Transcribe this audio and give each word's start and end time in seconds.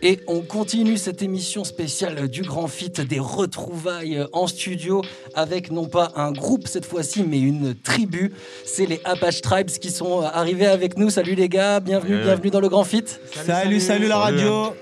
Et 0.00 0.20
on 0.28 0.42
continue 0.42 0.96
cette 0.96 1.22
émission 1.22 1.64
spéciale 1.64 2.28
du 2.28 2.42
Grand 2.42 2.68
Fit, 2.68 2.90
des 2.90 3.18
retrouvailles 3.18 4.24
en 4.32 4.46
studio 4.46 5.02
avec 5.34 5.72
non 5.72 5.86
pas 5.86 6.12
un 6.14 6.30
groupe 6.30 6.68
cette 6.68 6.84
fois-ci, 6.86 7.24
mais 7.24 7.40
une 7.40 7.74
tribu. 7.74 8.32
C'est 8.64 8.86
les 8.86 9.00
Apache 9.04 9.40
Tribes 9.40 9.68
qui 9.70 9.90
sont 9.90 10.20
arrivés 10.22 10.66
avec 10.66 10.96
nous. 10.96 11.10
Salut 11.10 11.34
les 11.34 11.48
gars, 11.48 11.80
bienvenue, 11.80 12.16
Ouais. 12.16 12.22
bienvenue 12.22 12.50
dans 12.50 12.60
le 12.60 12.68
Grand 12.68 12.84
Fit. 12.84 13.04
Salut, 13.44 13.80
salut, 13.80 14.06
la 14.06 14.18
radio. 14.18 14.72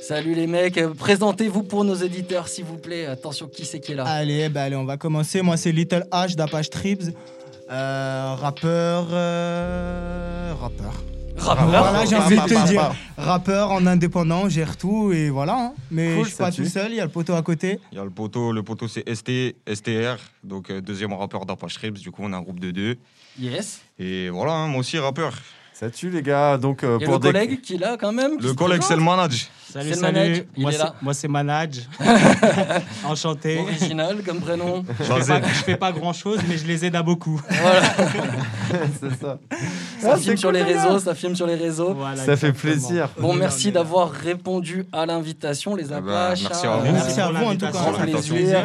Salut 0.00 0.34
les 0.34 0.46
mecs, 0.46 0.78
Euh, 0.78 0.94
présentez-vous 0.94 1.62
pour 1.62 1.84
nos 1.84 1.94
éditeurs 1.94 2.48
s'il 2.48 2.64
vous 2.64 2.78
plaît. 2.78 3.06
Attention, 3.06 3.46
qui 3.48 3.64
c'est 3.66 3.78
qui 3.78 3.92
est 3.92 3.94
là? 3.94 4.04
Allez, 4.04 4.48
bah 4.48 4.62
allez, 4.62 4.74
on 4.76 4.84
va 4.84 4.96
commencer. 4.96 5.42
Moi, 5.42 5.56
c'est 5.56 5.70
Little 5.70 6.06
H 6.10 6.34
d'Apache 6.34 6.70
Tribes. 6.70 7.10
Euh, 7.70 8.34
rappeur. 8.36 9.06
euh, 9.12 10.52
rappeur. 10.60 10.92
Rappeur. 11.44 11.66
Voilà, 11.68 12.04
j'ai 12.06 12.16
envie 12.16 12.36
de 12.36 12.40
te 12.42 12.54
Rappeur. 12.54 12.66
dire. 12.66 12.94
Rappeur 13.16 13.70
en 13.72 13.86
indépendant, 13.86 14.48
gère 14.48 14.76
tout 14.76 15.12
et 15.12 15.30
voilà. 15.30 15.54
hein. 15.56 15.72
Mais 15.90 16.14
Cool, 16.16 16.24
je 16.24 16.28
suis 16.30 16.38
pas 16.38 16.50
tout 16.52 16.64
seul, 16.64 16.90
il 16.92 16.96
y 16.96 17.00
a 17.00 17.04
le 17.04 17.10
poteau 17.10 17.34
à 17.34 17.42
côté. 17.42 17.78
Il 17.92 17.98
y 17.98 18.00
a 18.00 18.04
le 18.04 18.10
poteau, 18.10 18.52
le 18.52 18.62
poteau 18.62 18.88
c'est 18.88 19.04
ST, 19.12 19.54
STR, 19.72 20.16
donc 20.44 20.70
euh, 20.70 20.80
deuxième 20.80 21.12
rappeur 21.12 21.44
d'Apache 21.46 21.76
Ribs, 21.78 21.98
du 21.98 22.10
coup 22.10 22.22
on 22.24 22.32
a 22.32 22.36
un 22.36 22.42
groupe 22.42 22.60
de 22.60 22.70
deux. 22.70 22.96
Yes. 23.40 23.80
Et 23.98 24.28
voilà, 24.30 24.52
hein, 24.52 24.68
moi 24.68 24.80
aussi 24.80 24.98
rappeur. 24.98 25.32
Ça 25.72 25.90
tue 25.90 26.10
les 26.10 26.22
gars, 26.22 26.58
donc 26.58 26.84
euh, 26.84 26.98
Il 27.00 27.02
y 27.02 27.04
a 27.04 27.06
pour 27.08 27.14
le 27.18 27.20
des- 27.22 27.32
collègue 27.32 27.60
qui 27.60 27.74
est 27.74 27.78
là 27.78 27.96
quand 27.98 28.12
même. 28.12 28.36
qui 28.36 28.42
Le 28.44 28.50
se 28.50 28.54
collègue 28.54 28.82
c'est 28.82 28.94
présente. 28.94 28.98
le 29.04 29.04
manage. 29.16 29.48
Salut, 29.72 29.94
salut. 29.94 30.00
manage, 30.02 30.44
il 30.56 30.62
moi, 30.62 30.70
est 30.70 30.74
c'est- 30.74 30.82
là. 30.82 30.94
moi, 31.02 31.14
c'est 31.14 31.28
Manage. 31.28 31.76
Enchanté. 33.04 33.58
Original 33.58 34.22
comme 34.24 34.40
prénom. 34.40 34.84
Je 34.98 35.04
fais, 35.04 35.26
pas, 35.40 35.40
je 35.48 35.62
fais 35.64 35.76
pas 35.76 35.92
grand 35.92 36.12
chose, 36.12 36.38
mais 36.48 36.56
je 36.58 36.66
les 36.66 36.84
aide 36.84 36.96
à 36.96 37.02
beaucoup. 37.02 37.40
Voilà. 37.48 37.82
c'est 39.00 39.10
ça. 39.20 39.38
Ça 40.00 40.12
Ah, 40.14 40.16
filme 40.16 40.20
c'est 40.22 40.36
sur 40.36 40.48
cool, 40.50 40.58
les 40.58 40.64
les 40.64 40.74
gars. 40.74 40.82
réseaux, 40.84 40.98
ça 40.98 41.14
filme 41.14 41.34
sur 41.36 41.46
les 41.46 41.54
réseaux. 41.54 41.94
Voilà, 41.94 42.16
Ça 42.16 42.36
fait 42.36 42.48
exactement. 42.48 42.72
plaisir. 42.72 43.08
Bon, 43.18 43.34
merci 43.34 43.72
d'avoir 43.72 44.10
répondu 44.10 44.84
à 44.92 45.06
l'invitation, 45.06 45.74
les 45.74 45.84
Eh 45.86 45.88
ben, 45.88 45.96
Apaches. 45.98 46.42
merci 46.48 46.66
hein. 46.66 46.72
à 46.72 46.76
vous. 46.78 46.92
Merci 46.92 47.20
à 47.20 47.28
pour 47.28 47.36
vous, 47.38 47.44
en 47.44 47.52
tout 47.52 47.66
cas. 47.66 48.06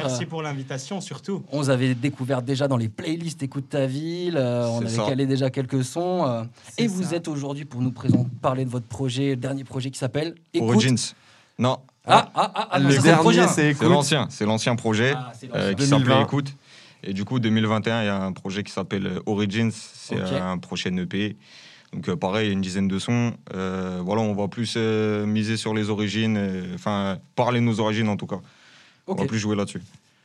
Merci 0.04 0.26
pour 0.26 0.42
l'invitation, 0.42 1.02
surtout. 1.02 1.44
On 1.52 1.58
vous 1.60 1.70
avait 1.70 1.94
découvert 1.94 2.42
déjà 2.42 2.68
dans 2.68 2.78
les 2.78 2.90
playlists 2.90 3.44
Écoute 3.44 3.70
ta 3.70 3.86
ville, 3.86 4.36
euh, 4.38 4.66
on 4.68 4.80
avait 4.80 4.90
ça. 4.90 5.06
calé 5.08 5.26
déjà 5.26 5.50
quelques 5.50 5.84
sons. 5.84 6.26
euh, 6.28 6.44
et 6.78 6.88
vous 6.88 7.14
êtes 7.14 7.28
aujourd'hui 7.28 7.66
pour 7.66 7.82
nous 7.82 7.92
présenter, 7.92 8.26
parler 8.42 8.66
de 8.66 8.70
votre 8.70 8.88
projet, 8.88 9.30
le 9.32 9.36
dernier 9.38 9.64
projet 9.64 9.90
qui 9.92 10.00
s'appelle 10.00 10.36
Écoute. 10.54 10.76
Origins. 10.98 11.16
Non, 11.60 11.80
Ah, 12.06 12.30
ah, 12.36 12.52
ah, 12.56 12.68
ah, 12.72 12.80
le 12.80 12.86
non, 12.86 12.90
ça, 12.92 12.96
c'est 13.02 13.08
dernier, 13.08 13.34
c'est 13.34 13.48
c'est 13.48 13.70
écoute. 13.72 13.88
l'ancien, 13.90 14.28
c'est 14.30 14.46
l'ancien 14.46 14.76
projet 14.76 15.14
Ah, 15.16 15.32
c'est 15.38 15.50
euh, 15.56 15.74
qui 15.74 15.84
s'appelait 15.86 16.06
2020. 16.06 16.24
Écoute. 16.24 16.54
Et 17.04 17.14
du 17.14 17.26
coup 17.26 17.40
2021 17.40 18.02
il 18.02 18.06
y 18.06 18.10
a 18.10 18.22
un 18.22 18.32
projet 18.32 18.64
qui 18.64 18.72
s'appelle 18.72 19.20
Origins, 19.26 19.72
c'est 19.72 20.20
un 20.20 20.58
prochain 20.58 20.96
EP. 20.98 21.36
Donc 21.94 22.10
euh, 22.10 22.16
pareil, 22.16 22.46
il 22.46 22.50
y 22.50 22.52
a 22.52 22.54
une 22.54 22.62
dizaine 22.62 22.88
de 22.88 23.00
sons. 23.00 23.34
Euh, 23.54 24.02
voilà, 24.04 24.22
on 24.22 24.34
va 24.34 24.48
plus 24.48 24.74
euh, 24.78 25.26
miser 25.26 25.58
sur 25.58 25.74
les 25.74 25.90
origines, 25.90 26.36
euh, 26.38 26.76
enfin 26.76 27.18
parler 27.36 27.60
de 27.60 27.66
nos 27.66 27.80
origines 27.80 28.10
en 28.10 28.18
tout 28.18 28.28
cas. 28.28 28.40
On 29.08 29.14
Ok. 29.14 29.20
va 29.22 29.26
plus 29.26 29.40
jouer 29.40 29.56
là-dessus. 29.56 29.82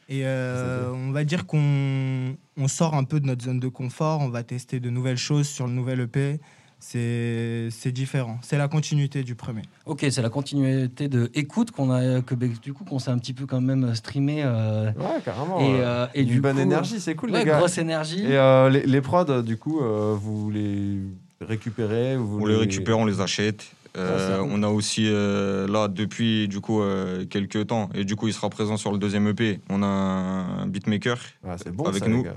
Et 0.08 0.22
euh, 0.24 0.90
on 0.92 1.12
va 1.12 1.24
dire 1.24 1.46
qu'on 1.46 2.34
on 2.56 2.68
sort 2.68 2.94
un 2.94 3.04
peu 3.04 3.20
de 3.20 3.26
notre 3.26 3.44
zone 3.44 3.60
de 3.60 3.68
confort. 3.68 4.20
On 4.20 4.28
va 4.28 4.42
tester 4.42 4.80
de 4.80 4.90
nouvelles 4.90 5.16
choses 5.18 5.48
sur 5.48 5.66
le 5.66 5.72
nouvel 5.72 6.00
EP. 6.00 6.40
C'est 6.84 7.68
c'est 7.70 7.92
différent. 7.92 8.38
C'est 8.42 8.58
la 8.58 8.66
continuité 8.66 9.22
du 9.22 9.36
premier. 9.36 9.62
Ok, 9.86 10.04
c'est 10.10 10.20
la 10.20 10.30
continuité 10.30 11.06
de 11.06 11.30
Écoute 11.32 11.70
qu'on 11.70 11.92
a, 11.92 12.20
que 12.22 12.34
du 12.34 12.72
coup 12.72 12.82
qu'on 12.84 12.98
s'est 12.98 13.12
un 13.12 13.18
petit 13.18 13.34
peu 13.34 13.46
quand 13.46 13.60
même 13.60 13.94
streamé. 13.94 14.42
euh, 14.44 14.90
Ouais, 14.98 15.20
carrément. 15.24 15.60
et, 15.60 15.80
euh, 15.80 15.84
euh, 15.84 16.06
et 16.14 16.24
du 16.24 16.40
bonne 16.40 16.56
coup, 16.56 16.62
énergie, 16.62 16.98
c'est 16.98 17.14
cool 17.14 17.30
ouais, 17.30 17.38
les 17.38 17.44
gars. 17.44 17.58
grosse 17.58 17.78
énergie. 17.78 18.24
Et 18.24 18.36
euh, 18.36 18.68
les, 18.68 18.82
les 18.84 19.00
prods, 19.00 19.42
du 19.42 19.56
coup, 19.56 19.80
euh, 19.80 20.16
vous 20.20 20.50
les 20.50 20.98
récupérez 21.40 22.16
vous 22.16 22.40
On 22.40 22.46
les 22.46 22.56
récupère, 22.56 22.98
on 22.98 23.04
les 23.06 23.20
achète. 23.20 23.64
Cool. 23.94 24.02
on 24.50 24.62
a 24.64 24.68
aussi 24.68 25.04
euh, 25.06 25.68
là 25.68 25.86
depuis 25.86 26.48
du 26.48 26.60
coup 26.60 26.80
euh, 26.80 27.26
quelques 27.26 27.66
temps 27.66 27.90
et 27.94 28.04
du 28.06 28.16
coup 28.16 28.26
il 28.26 28.32
sera 28.32 28.48
présent 28.48 28.76
sur 28.78 28.90
le 28.90 28.96
deuxième 28.98 29.28
EP. 29.28 29.60
On 29.68 29.82
a 29.82 29.86
un 29.86 30.66
beatmaker 30.66 31.18
Ah, 31.46 31.56
bon 31.72 31.84
avec 31.84 32.02
ça, 32.02 32.08
nous. 32.08 32.18
les 32.18 32.30
gars. 32.30 32.36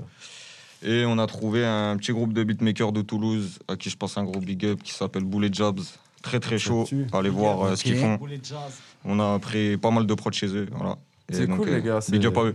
Et 0.82 1.04
on 1.06 1.18
a 1.18 1.26
trouvé 1.26 1.64
un 1.64 1.96
petit 1.96 2.12
groupe 2.12 2.32
de 2.32 2.44
beatmakers 2.44 2.92
de 2.92 3.02
Toulouse 3.02 3.58
à 3.68 3.76
qui 3.76 3.90
je 3.90 3.96
passe 3.96 4.16
un 4.18 4.24
gros 4.24 4.40
big 4.40 4.64
up 4.66 4.82
qui 4.82 4.92
s'appelle 4.92 5.24
Bullet 5.24 5.50
Jobs. 5.52 5.80
Très 6.22 6.40
très 6.40 6.58
chaud. 6.58 6.84
Allez 7.12 7.28
voir 7.30 7.62
euh, 7.62 7.76
ce 7.76 7.84
qu'ils 7.84 7.96
font. 7.96 8.18
On 9.04 9.20
a 9.20 9.38
pris 9.38 9.76
pas 9.76 9.90
mal 9.90 10.06
de 10.06 10.14
prods 10.14 10.32
chez 10.32 10.48
eux. 10.48 10.66
Voilà. 10.72 10.96
C'est 11.30 11.46
cool, 11.48 11.68
euh, 11.68 11.76
les 11.76 11.82
gars, 11.82 12.00
c'est- 12.00 12.12
Big 12.12 12.24
up 12.26 12.36
à 12.38 12.44
eux. 12.44 12.54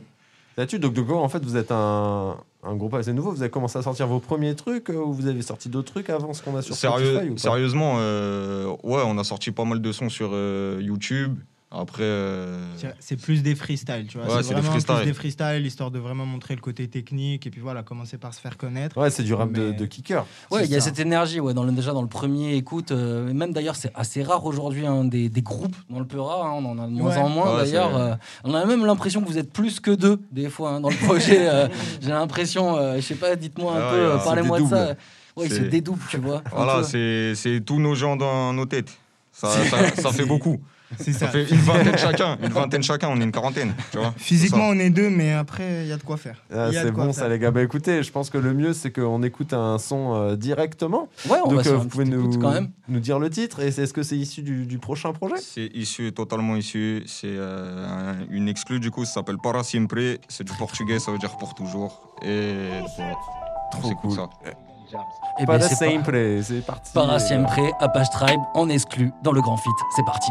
Tue, 0.68 0.78
donc, 0.80 0.94
donc 0.94 1.10
en 1.10 1.28
fait, 1.30 1.44
vous 1.44 1.56
êtes 1.56 1.72
un, 1.72 2.36
un 2.64 2.76
groupe 2.76 2.94
assez 2.94 3.14
nouveau. 3.14 3.32
Vous 3.32 3.42
avez 3.42 3.50
commencé 3.50 3.80
à 3.80 3.82
sortir 3.82 4.06
vos 4.08 4.20
premiers 4.20 4.54
trucs 4.56 4.90
euh, 4.90 4.96
ou 4.98 5.12
vous 5.14 5.26
avez 5.28 5.42
sorti 5.42 5.70
d'autres 5.70 5.92
trucs 5.92 6.10
avant 6.10 6.34
ce 6.34 6.44
qu'on 6.44 6.56
a 6.56 6.62
sur 6.62 6.76
Sérieux- 6.76 7.14
Spotify 7.14 7.30
ou 7.32 7.34
pas? 7.36 7.42
sérieusement, 7.42 7.94
euh, 7.98 8.68
ouais, 8.84 9.02
on 9.06 9.18
a 9.18 9.24
sorti 9.24 9.52
pas 9.52 9.64
mal 9.66 9.82
de 9.82 9.92
sons 9.92 10.10
sur 10.10 10.32
euh, 10.34 10.80
YouTube. 10.82 11.40
Après, 11.74 12.04
euh, 12.04 12.60
C'est- 13.00 13.16
plus 13.16 13.44
des 13.44 13.56
freestyles, 13.56 14.06
tu 14.10 14.18
vois. 14.18 14.28
Ouais, 14.28 14.44
c'est 14.44 14.50
des 14.50 14.56
vraiment 14.56 14.72
freestyles. 14.72 14.96
plus 14.98 15.06
des 15.06 15.14
freestyles, 15.14 15.66
histoire 15.66 15.90
de 15.90 16.00
vraiment 16.00 16.26
montrer 16.26 16.54
le 16.54 16.60
côté 16.60 16.86
technique 16.90 17.48
et 17.48 17.50
puis 17.50 17.62
voilà, 17.62 17.82
commencer 17.82 18.18
par 18.18 18.34
se 18.34 18.42
faire 18.42 18.58
connaître. 18.58 18.98
Ouais, 18.98 19.10
c'est 19.10 19.24
du 19.24 19.34
rap 19.34 19.54
de, 19.54 19.70
Mais- 19.70 19.74
de 19.78 19.86
kicker. 19.86 20.26
Ouais, 20.52 20.66
il 20.66 20.70
y 20.72 20.76
a 20.76 20.82
cette 20.82 21.00
énergie, 21.00 21.40
ouais, 21.40 21.54
dans 21.54 21.64
le, 21.64 21.72
déjà 21.72 21.94
dans 21.94 22.02
le 22.02 22.10
premier 22.10 22.56
écoute. 22.56 22.92
euh, 22.92 23.32
même 23.32 23.54
d'ailleurs, 23.54 23.78
c'est 23.78 23.92
assez 23.96 24.22
rare 24.22 24.44
aujourd'hui 24.46 24.86
hein, 24.86 25.06
des, 25.06 25.30
des 25.30 25.42
groupes 25.42 25.76
dans 25.90 26.00
le 26.00 26.06
Peura. 26.06 26.46
hein, 26.46 26.52
on 26.58 26.66
en 26.66 26.78
a 26.78 26.88
de 26.88 26.92
moins 26.92 27.12
Ouais. 27.12 27.18
en 27.18 27.30
moins 27.30 27.56
Ouais, 27.56 27.64
d'ailleurs. 27.64 27.96
euh, 27.96 28.16
on 28.44 28.54
a 28.54 28.66
même 28.66 28.86
l'impression 28.86 29.22
que 29.22 29.28
vous 29.28 29.38
êtes 29.38 29.54
plus 29.54 29.80
que 29.80 29.92
deux 29.92 30.20
des 30.34 30.50
fois 30.50 30.72
hein, 30.72 30.82
dans 30.82 30.90
le 30.90 30.96
projet. 30.98 31.48
euh, 31.50 31.70
J'ai 32.02 32.10
l'impression, 32.10 32.76
euh, 32.76 32.96
je 32.98 33.02
sais 33.02 33.16
pas, 33.16 33.38
dites-moi 33.38 33.74
un 33.78 33.82
Ah 33.82 33.92
peu, 33.92 34.24
parlez-moi 34.26 34.60
de 34.60 34.64
des 34.66 34.70
ça. 34.70 34.96
Ouais, 35.38 35.48
C'est- 35.48 35.56
c'est 35.56 35.70
des 35.70 35.80
doubles, 35.80 36.04
tu 36.10 36.18
vois. 36.18 36.42
voilà, 36.52 36.84
c'est 36.84 37.62
tous 37.66 37.80
nos 37.80 37.96
gens 37.96 38.18
dans 38.18 38.52
nos 38.52 38.66
têtes. 38.66 38.92
Ça, 39.32 39.48
ça, 39.48 39.96
ça 39.96 40.12
fait 40.12 40.26
beaucoup. 40.26 40.60
C'est 41.00 41.14
Ça 41.14 41.20
ça. 41.20 41.28
fait 41.30 41.44
une 41.50 41.58
vingtaine 41.58 41.98
chacun. 41.98 42.38
Une 42.42 42.50
vingtaine 42.50 42.84
chacun, 42.84 43.10
on 43.10 43.20
est 43.20 43.24
une 43.24 43.32
quarantaine. 43.32 43.74
Tu 43.92 43.98
vois 43.98 44.14
Physiquement, 44.18 44.66
on 44.68 44.78
est 44.80 44.90
deux, 44.90 45.10
mais 45.10 45.34
après, 45.34 45.84
il 45.84 45.88
y 45.88 45.92
a 45.92 45.98
de 45.98 46.04
quoi 46.04 46.18
faire. 46.18 46.44
Ah, 46.54 46.70
c'est 46.72 46.92
bon 46.92 47.06
faire. 47.06 47.14
ça 47.14 47.30
les 47.30 47.40
gars. 47.40 47.52
Bah 47.52 47.62
écoutez, 47.64 48.04
je 48.04 48.12
pense 48.12 48.30
que 48.30 48.38
le 48.38 48.54
mieux 48.54 48.74
c'est 48.74 48.92
qu'on 48.92 49.24
écoute 49.24 49.54
un 49.54 49.78
son 49.78 50.14
euh, 50.16 50.36
directement. 50.36 51.08
Ouais, 51.30 51.38
on 51.46 51.50
va 51.50 51.56
Donc 51.56 51.64
sur 51.64 51.74
euh, 51.74 51.78
vous 51.78 51.88
pouvez 51.88 52.06
nous, 52.06 52.38
quand 52.40 52.52
même. 52.52 52.70
nous 52.88 53.00
dire 53.00 53.20
le 53.20 53.30
titre 53.30 53.62
et 53.62 53.68
est-ce 53.68 53.94
que 53.94 54.04
c'est 54.04 54.18
issu 54.18 54.42
du, 54.42 54.66
du 54.66 54.78
prochain 54.80 55.14
projet? 55.14 55.36
C'est 55.38 55.70
issu, 55.74 56.12
totalement 56.14 56.56
issu. 56.56 57.04
C'est 57.08 57.28
euh, 57.28 57.86
un- 57.88 58.16
une 58.30 58.48
exclue, 58.50 58.80
du 58.80 58.92
coup, 58.92 59.06
ça 59.06 59.14
s'appelle 59.16 59.38
Para 59.42 59.64
Siempre. 59.64 60.18
C'est 60.28 60.44
du 60.44 60.54
portugais, 60.54 61.00
ça 61.00 61.12
veut 61.12 61.18
dire 61.20 61.38
pour 61.38 61.54
toujours. 61.54 62.16
Et 62.24 62.54
voilà. 62.98 63.16
Trop 63.72 63.88
C'est 63.88 63.96
cool. 63.96 64.12
ça. 64.16 64.30
Et 65.40 65.46
Pas 65.46 65.58
ben, 65.58 65.66
de 65.66 66.42
c'est 66.44 66.66
parti. 66.66 66.92
Para 66.94 67.18
siempre, 67.20 67.54
Apache 67.80 68.10
Tribe, 68.10 68.42
en 68.54 68.68
exclu 68.68 69.12
dans 69.24 69.32
le 69.32 69.40
Grand 69.42 69.56
Fit. 69.58 69.70
C'est 69.96 70.06
parti. 70.06 70.30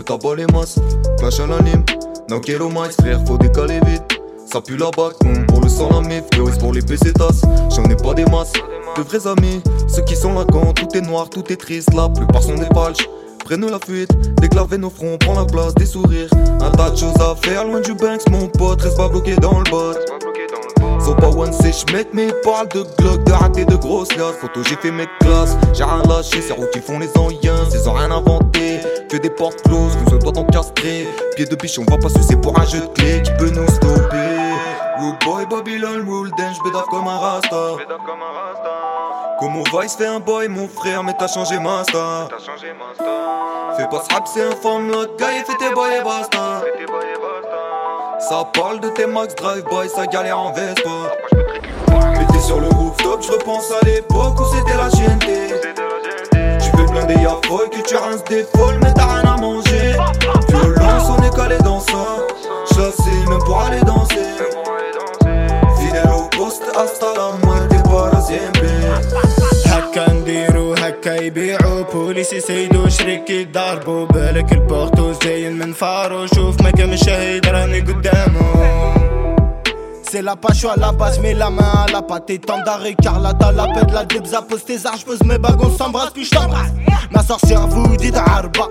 Le 0.00 0.04
tabac 0.04 0.34
les 0.36 0.46
masses, 0.46 0.78
flash 1.18 1.40
à 1.40 1.46
l'anime, 1.46 1.84
no 2.30 2.40
quiero 2.40 2.70
más, 2.70 2.94
frère, 2.98 3.20
faut 3.26 3.36
décaler 3.36 3.80
vite. 3.86 4.02
Ça 4.46 4.60
pue 4.60 4.76
la 4.76 4.90
bac, 4.90 5.14
hum, 5.24 5.46
pour 5.46 5.60
le 5.60 5.68
sang 5.68 5.90
la 5.92 6.00
mif, 6.00 6.24
pour 6.58 6.72
les 6.72 6.80
pesetas, 6.80 7.42
j'en 7.74 7.84
ai 7.84 7.96
pas 7.96 8.14
des 8.14 8.24
masses. 8.24 8.54
De 8.96 9.02
vrais 9.02 9.26
amis, 9.26 9.62
ceux 9.88 10.02
qui 10.02 10.16
sont 10.16 10.32
là 10.32 10.44
quand 10.50 10.72
tout 10.72 10.96
est 10.96 11.02
noir, 11.02 11.28
tout 11.28 11.44
est 11.52 11.56
triste, 11.56 11.92
la 11.94 12.08
plupart 12.08 12.42
sont 12.42 12.54
des 12.54 12.68
palches. 12.68 13.06
Prennent 13.44 13.70
la 13.70 13.78
fuite, 13.78 14.10
déclaver 14.40 14.78
nos 14.78 14.90
fronts, 14.90 15.18
prend 15.18 15.34
la 15.34 15.44
place 15.44 15.74
des 15.74 15.86
sourires. 15.86 16.30
Un 16.60 16.70
tas 16.70 16.90
de 16.90 16.96
choses 16.96 17.20
à 17.20 17.36
faire, 17.36 17.64
loin 17.66 17.80
du 17.80 17.94
Banks, 17.94 18.28
mon 18.30 18.48
pote, 18.48 18.80
reste 18.80 18.96
pas 18.96 19.08
bloqué 19.08 19.36
dans 19.36 19.58
le 19.58 19.70
bot. 19.70 19.94
Sont 21.00 21.14
pas 21.14 21.28
one 21.28 21.52
c'est 21.52 21.72
mais 22.12 22.28
ils 22.28 22.34
parlent 22.42 22.68
de 22.68 22.84
Glock, 22.98 23.24
de 23.24 23.32
raté 23.32 23.64
de 23.64 23.74
grosses 23.76 24.14
liasses 24.16 24.36
Photo 24.40 24.60
j'ai 24.68 24.76
fait 24.76 24.90
mes 24.90 25.06
classes, 25.20 25.56
j'ai 25.72 25.84
rien 25.84 26.02
lâché, 26.08 26.42
c'est 26.42 26.54
qui 26.70 26.80
font 26.80 26.98
les 26.98 27.08
anciens, 27.16 27.54
ils 27.72 27.88
ont 27.88 27.94
rien 27.94 28.10
inventé 28.10 28.79
Que 29.10 29.16
des 29.16 29.30
portes 29.30 29.60
closes, 29.62 29.96
qu'on 29.96 30.10
se 30.12 30.16
doit 30.18 30.32
t'encastrer 30.32 31.08
Pied 31.34 31.44
de 31.44 31.56
biche, 31.56 31.76
on 31.80 31.84
va 31.90 31.98
pas 31.98 32.08
sucer 32.08 32.36
pour 32.36 32.56
un 32.56 32.64
jeu 32.64 32.78
de 32.80 32.86
clé 32.86 33.20
qui 33.22 33.32
peut 33.32 33.50
nous 33.50 33.66
stopper. 33.66 34.38
Rude 35.00 35.16
boy, 35.24 35.46
Babylon, 35.46 36.04
rule 36.06 36.30
dance, 36.38 36.58
j'bédave 36.62 36.84
comme 36.84 37.08
un 37.08 37.18
rasta. 37.18 37.56
Comment 39.40 39.64
Vice 39.64 39.96
fait 39.96 40.06
un 40.06 40.20
boy 40.20 40.46
mon 40.46 40.68
frère 40.68 41.02
mais 41.02 41.14
t'as 41.18 41.26
changé 41.26 41.58
ma 41.58 41.82
star. 41.82 42.28
Fais 43.76 43.88
pas 43.88 44.04
ce 44.08 44.14
rap 44.14 44.28
c'est 44.32 44.42
un 44.42 44.52
forme 44.52 44.92
la 44.92 45.06
gars 45.18 45.32
et 45.32 45.44
fais 45.44 45.56
tes 45.58 45.74
boys 45.74 45.92
et 45.92 46.04
basta. 46.04 46.62
Ça 48.20 48.44
parle 48.52 48.78
de 48.78 48.90
tes 48.90 49.06
max 49.06 49.34
drive-by, 49.34 49.88
ça 49.88 50.06
galère 50.06 50.38
en 50.38 50.52
Vespa. 50.52 51.16
J'étais 52.16 52.46
sur 52.46 52.60
le 52.60 52.68
rooftop, 52.68 53.22
je 53.22 53.32
repense 53.32 53.72
à 53.72 53.84
l'époque 53.84 54.38
où 54.38 54.44
c'était 54.54 54.76
la 54.76 54.88
GNT. 54.88 55.79
Blindé 57.10 57.22
y'a 57.22 57.36
folle, 57.48 57.68
que 57.70 57.82
tu 57.88 57.96
rinces 57.96 58.24
des 58.24 58.44
folles, 58.54 58.78
mais 58.82 58.92
t'as 58.94 59.06
rien 59.06 59.32
à 59.32 59.36
manger. 59.36 59.96
Violence, 60.48 61.10
on 61.10 61.22
est 61.22 61.34
calé 61.34 61.58
dans 61.64 61.80
ça. 61.80 62.04
Chassé, 62.68 63.10
même 63.28 63.38
pour 63.44 63.60
aller 63.60 63.80
danser. 63.80 64.14
Fidèle 65.78 66.10
au 66.16 66.28
poste, 66.36 66.62
hasta 66.76 67.06
la 67.16 67.46
muerte, 67.46 67.82
para 67.84 68.20
siempre. 68.20 68.68
هكا 69.66 70.12
نديرو 70.12 70.74
هكا 70.74 71.22
يبيعو 71.22 71.84
بوليس 71.92 72.32
يسيدو 72.32 72.88
شريك 72.88 73.30
يضربو 73.30 74.06
بالك 74.06 74.52
البورتو 74.52 75.12
زين 75.12 75.58
من 75.58 75.72
فارو 75.72 76.26
شوف 76.26 76.62
ما 76.62 76.70
كان 76.70 76.96
شهيد 76.96 77.46
راني 77.46 77.80
قدامو 77.80 79.09
C'est 80.12 80.22
la 80.22 80.34
pâche, 80.34 80.54
je 80.54 80.58
suis 80.58 80.68
à 80.68 80.74
la 80.74 80.90
base, 80.90 81.20
mets 81.20 81.34
la 81.34 81.50
main 81.50 81.62
à 81.62 81.92
la 81.92 82.02
pâte. 82.02 82.30
Et 82.30 82.40
carlata, 82.40 83.52
la 83.52 83.66
paix 83.68 83.86
de 83.86 83.92
la 83.92 84.04
debza, 84.04 84.42
pose 84.42 84.64
tes 84.64 84.84
arches, 84.84 85.04
pose 85.04 85.22
mes 85.22 85.38
bagues, 85.38 85.62
on 85.62 85.70
s'embrasse, 85.70 86.10
puis 86.10 86.24
je 86.24 86.30
t'embrasse. 86.30 86.72
Ma 87.12 87.22
sorcière 87.22 87.68
vous 87.68 87.96
dit 87.96 88.10
arba. 88.16 88.66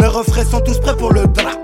Mes 0.00 0.06
refrains 0.06 0.46
sont 0.46 0.62
tous 0.62 0.80
prêts 0.80 0.96
pour 0.96 1.12
le 1.12 1.26
drap. 1.26 1.58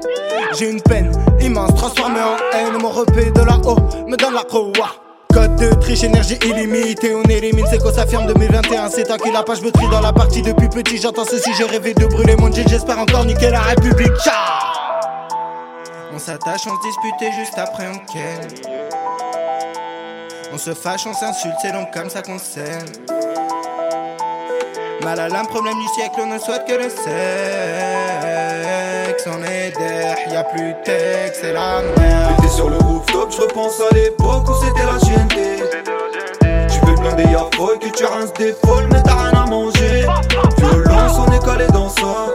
J'ai 0.58 0.68
une 0.68 0.82
peine 0.82 1.10
immense, 1.40 1.74
transformée 1.74 2.20
en 2.20 2.36
haine. 2.54 2.82
Mon 2.82 2.90
repé 2.90 3.30
de 3.30 3.40
là-haut 3.40 3.78
me 4.06 4.14
donne 4.14 4.34
la 4.34 4.42
kowa. 4.42 4.90
Code 5.32 5.56
de 5.56 5.70
triche, 5.80 6.04
énergie 6.04 6.38
illimitée, 6.44 7.14
on 7.14 7.22
élimine, 7.30 7.64
c'est 7.70 7.78
qu'on 7.82 7.94
s'affirme 7.94 8.26
2021. 8.26 8.90
C'est 8.90 9.04
toi 9.04 9.16
qui 9.16 9.32
la 9.32 9.42
page, 9.42 9.60
je 9.60 9.64
me 9.64 9.70
trie 9.70 9.88
dans 9.88 10.02
la 10.02 10.12
partie 10.12 10.42
depuis 10.42 10.68
petit. 10.68 10.98
J'entends 10.98 11.24
ceci, 11.24 11.50
j'ai 11.56 11.64
rêvé 11.64 11.94
de 11.94 12.04
brûler 12.04 12.36
mon 12.36 12.52
jean, 12.52 12.68
j'espère 12.68 12.98
encore 12.98 13.24
niquer 13.24 13.48
la 13.48 13.60
République. 13.60 14.12
On 16.14 16.18
s'attache, 16.18 16.62
on 16.66 16.76
se 16.76 16.82
dispute 16.82 17.32
juste 17.40 17.56
après 17.56 17.86
on 17.86 17.98
ken. 18.12 18.97
On 20.52 20.58
se 20.58 20.72
fâche, 20.72 21.06
on 21.06 21.12
s'insulte, 21.12 21.56
c'est 21.60 21.72
donc 21.72 21.92
comme 21.92 22.08
ça 22.08 22.22
qu'on 22.22 22.38
s'aime. 22.38 22.86
Mal 25.02 25.20
à 25.20 25.28
l'âme, 25.28 25.46
problème 25.46 25.78
du 25.78 25.86
siècle, 25.88 26.20
on 26.22 26.26
ne 26.26 26.38
souhaite 26.38 26.64
que 26.66 26.72
le 26.72 26.88
sexe. 26.88 27.06
On 29.26 29.42
est 29.44 29.76
der, 29.78 30.16
y'a 30.32 30.44
plus 30.44 30.72
de 30.72 30.82
texte, 30.84 31.40
c'est 31.42 31.52
la 31.52 31.82
merde. 31.98 32.34
J'étais 32.40 32.54
sur 32.54 32.70
le 32.70 32.78
rooftop, 32.78 33.30
je 33.30 33.42
repense 33.42 33.80
à 33.90 33.94
l'époque 33.94 34.48
où 34.48 34.54
c'était 34.64 34.86
la 34.86 34.98
chienneté. 34.98 35.62
Tu 36.40 36.78
fais 36.80 36.94
blinder, 36.94 37.24
y'a 37.24 37.44
folle, 37.54 37.78
que 37.78 37.88
tu 37.88 38.04
rinces 38.06 38.32
des 38.34 38.54
folles, 38.64 38.88
mais 38.90 39.02
t'as 39.02 39.30
rien 39.30 39.42
à 39.42 39.46
manger. 39.46 40.06
Violence, 40.58 41.18
on 41.18 41.30
est 41.32 41.44
calé 41.44 41.66
dans 41.68 41.90
ça. 41.90 42.28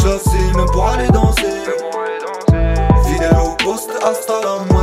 Chassé, 0.00 0.38
même 0.54 0.66
pour 0.66 0.88
aller 0.88 1.08
danser. 1.08 1.64
Fidèle 3.06 3.36
au 3.44 3.50
poste, 3.62 3.90
hasta 4.04 4.34
la 4.42 4.58
muerte, 4.72 4.75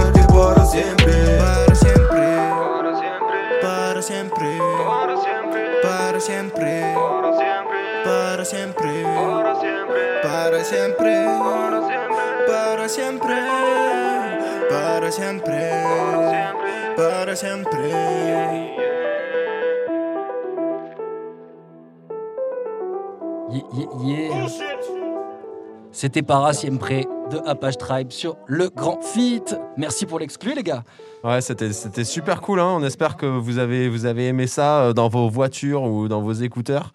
Yeah. 23.74 24.48
C'était 25.92 26.22
Para 26.22 26.54
Siempre 26.54 26.90
de 27.32 27.38
Apache 27.46 27.78
Tribe 27.78 28.12
sur 28.12 28.36
le 28.48 28.70
Grand 28.70 29.02
Fit. 29.02 29.42
Merci 29.78 30.06
pour 30.06 30.20
l'exclu, 30.20 30.54
les 30.56 30.64
gars. 30.64 30.84
Ouais, 31.24 31.42
c'était 31.42 31.72
c'était 31.74 32.04
super 32.04 32.42
cool. 32.42 32.60
hein. 32.60 32.76
On 32.80 32.84
espère 32.84 33.16
que 33.18 33.26
vous 33.26 33.58
avez, 33.58 33.90
vous 33.90 34.06
avez 34.06 34.28
aimé 34.28 34.48
ça 34.48 34.82
euh, 34.86 34.94
dans 34.94 35.08
vos 35.08 35.30
voitures 35.30 35.84
ou 35.84 36.08
dans 36.08 36.22
vos 36.22 36.34
écouteurs. 36.34 36.94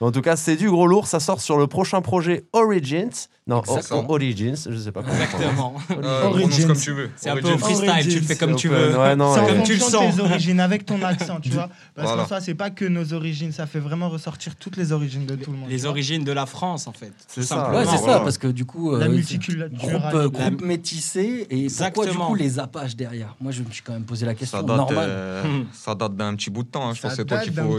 En 0.00 0.12
tout 0.12 0.20
cas, 0.20 0.36
c'est 0.36 0.56
du 0.56 0.70
gros 0.70 0.86
lourd. 0.86 1.06
Ça 1.06 1.20
sort 1.20 1.40
sur 1.40 1.56
le 1.56 1.66
prochain 1.66 2.02
projet 2.02 2.44
Origins. 2.52 3.08
Non, 3.48 3.62
Exactement. 3.62 4.10
Origins, 4.10 4.56
je 4.68 4.76
sais 4.76 4.90
pas 4.92 5.02
comment. 5.02 5.14
Exactement. 5.14 5.74
Euh, 5.92 6.24
Origins. 6.24 6.66
comme 6.66 6.76
tu 6.76 6.90
veux. 6.92 7.10
C'est 7.16 7.30
un 7.30 7.36
peu 7.36 7.46
Origins. 7.48 7.54
au 7.54 7.58
freestyle, 7.58 8.12
tu 8.12 8.18
le 8.20 8.26
fais 8.26 8.36
comme 8.36 8.56
tu 8.56 8.68
veux. 8.68 8.98
Ouais, 8.98 9.14
non, 9.16 9.32
C'est 9.34 9.46
comme 9.46 9.62
tu 9.62 9.74
le 9.74 9.78
sens. 9.80 10.16
tes 10.16 10.20
origines, 10.20 10.58
avec 10.60 10.84
ton 10.84 11.00
accent, 11.02 11.38
tu 11.40 11.50
vois. 11.52 11.68
Parce 11.94 12.08
Voilà. 12.08 12.22
qu'en 12.22 12.28
soi, 12.28 12.40
c'est 12.40 12.54
pas 12.56 12.70
que 12.70 12.84
nos 12.84 13.12
origines, 13.14 13.52
ça 13.52 13.66
fait 13.66 13.78
vraiment 13.78 14.08
ressortir 14.10 14.56
toutes 14.56 14.76
les 14.76 14.90
origines 14.92 15.26
de 15.26 15.36
tout 15.36 15.52
le 15.52 15.58
monde. 15.58 15.68
Les 15.70 15.86
origines 15.86 16.24
de 16.24 16.32
la 16.32 16.44
France, 16.44 16.88
en 16.88 16.92
fait. 16.92 17.12
C'est 17.28 17.44
ça. 17.44 17.70
Ouais, 17.70 17.84
c'est 17.84 17.96
voilà. 17.98 18.14
ça, 18.14 18.20
parce 18.20 18.36
que 18.36 18.48
du 18.48 18.64
coup. 18.64 18.96
La 18.96 19.06
euh, 19.06 19.08
multiculturalité. 19.10 19.86
Groupe, 19.86 20.02
euh, 20.14 20.28
groupe 20.28 20.60
métissé 20.62 21.20
et 21.20 21.46
pourquoi 21.46 21.56
du 21.56 21.62
Exactement. 21.64 22.26
coup 22.26 22.34
les 22.34 22.58
Apaches 22.58 22.96
derrière? 22.96 23.34
Moi 23.40 23.52
je 23.52 23.62
me 23.62 23.70
suis 23.70 23.82
quand 23.82 23.92
même 23.92 24.04
posé 24.04 24.26
la 24.26 24.34
question 24.34 24.58
Ça 24.58 24.64
date, 24.64 24.76
normale. 24.76 25.08
euh, 25.08 25.42
Hmm. 25.44 25.64
ça 25.72 25.94
date 25.94 26.16
d'un 26.16 26.34
petit 26.34 26.50
bout 26.50 26.64
de 26.64 26.68
temps. 26.68 26.88
hein. 26.88 26.94
Je 26.94 27.00
pense 27.02 27.14
c'est 27.14 27.24
toi 27.24 27.38
qu'il 27.38 27.52
faut. 27.54 27.76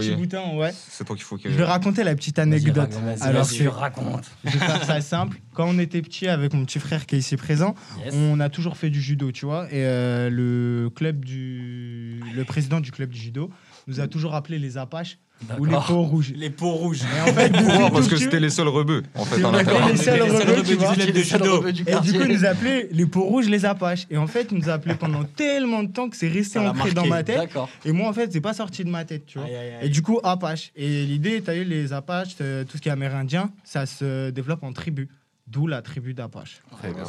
ouais. 0.56 0.74
C'est 0.88 1.04
toi 1.04 1.14
qu'il 1.14 1.24
faut 1.24 1.36
que. 1.36 1.50
Je 1.50 1.54
vais 1.56 1.64
raconter 1.64 2.04
la 2.08 2.16
petite 2.16 2.38
anecdote. 2.38 2.92
raconte, 2.94 3.22
Alors, 3.22 3.44
c'est- 3.46 3.68
raconte. 3.68 4.30
je 4.44 4.50
vais 4.50 4.58
faire 4.58 4.84
ça 4.84 5.00
simple. 5.00 5.40
Quand 5.54 5.68
on 5.68 5.78
était 5.78 6.02
petit 6.02 6.28
avec 6.28 6.52
mon 6.54 6.64
petit 6.64 6.78
frère 6.78 7.06
qui 7.06 7.16
est 7.16 7.18
ici 7.18 7.36
présent, 7.36 7.74
Yes. 8.04 8.14
on 8.14 8.38
a 8.40 8.48
toujours 8.48 8.76
fait 8.76 8.90
du 8.90 9.00
judo, 9.00 9.32
tu 9.32 9.44
vois. 9.46 9.66
Et 9.72 9.84
euh, 9.84 10.30
le 10.30 10.90
club 10.90 11.24
du, 11.24 12.20
le 12.34 12.44
président 12.44 12.80
du 12.80 12.92
club 12.92 13.10
du 13.10 13.18
judo 13.18 13.50
nous 13.86 14.00
a 14.00 14.06
toujours 14.08 14.34
appelé 14.34 14.58
les 14.58 14.76
Apaches 14.78 15.18
ou 15.58 15.64
les 15.64 15.76
peaux 15.76 16.02
rouges. 16.02 16.32
Les 16.34 16.50
peaux 16.50 16.72
rouges. 16.72 17.00
Et 17.02 17.30
en 17.30 17.34
fait, 17.34 17.52
Pourquoi 17.52 17.90
Parce 17.90 18.08
tout 18.08 18.14
que 18.14 18.20
c'était 18.20 18.40
les 18.40 18.50
seuls 18.50 18.68
rebeux, 18.68 19.02
en 19.14 19.24
fait, 19.24 19.44
en 19.44 19.54
interne. 19.54 19.90
les 19.90 19.96
seuls 19.96 20.22
rebeux, 20.22 20.62
du 20.62 20.76
club 20.76 21.12
de 21.12 21.20
judo. 21.20 21.66
Et 21.66 21.72
du 22.00 22.12
coup, 22.12 22.24
il 22.28 22.36
nous 22.36 22.44
appelait 22.44 22.88
les 22.90 23.06
peaux 23.06 23.24
rouges, 23.24 23.48
les 23.48 23.64
Apaches. 23.64 24.06
Et 24.10 24.16
en 24.16 24.26
fait, 24.26 24.48
il 24.50 24.58
nous 24.58 24.68
a 24.68 24.74
appelé 24.74 24.94
pendant 24.94 25.24
tellement 25.36 25.82
de 25.82 25.92
temps 25.92 26.08
que 26.08 26.16
c'est 26.16 26.28
resté 26.28 26.58
ancré 26.58 26.92
dans 26.92 27.06
ma 27.06 27.22
tête. 27.22 27.38
D'accord. 27.38 27.68
Et 27.84 27.92
moi, 27.92 28.08
en 28.08 28.12
fait, 28.12 28.32
c'est 28.32 28.40
pas 28.40 28.54
sorti 28.54 28.84
de 28.84 28.90
ma 28.90 29.04
tête, 29.04 29.26
tu 29.26 29.38
vois. 29.38 29.46
Aïe, 29.46 29.56
aïe, 29.56 29.72
aïe. 29.80 29.86
Et 29.86 29.88
du 29.88 30.02
coup, 30.02 30.20
Apache. 30.22 30.70
Et 30.76 31.04
l'idée, 31.04 31.42
tu 31.42 31.50
as 31.50 31.54
eu 31.56 31.64
les 31.64 31.92
Apaches, 31.92 32.36
euh, 32.40 32.64
tout 32.64 32.76
ce 32.76 32.82
qui 32.82 32.88
est 32.88 32.92
amérindien, 32.92 33.50
ça 33.64 33.86
se 33.86 34.30
développe 34.30 34.62
en 34.62 34.72
tribu. 34.72 35.08
D'où 35.50 35.66
la 35.66 35.80
tribu 35.80 36.12
d'Apache. 36.12 36.60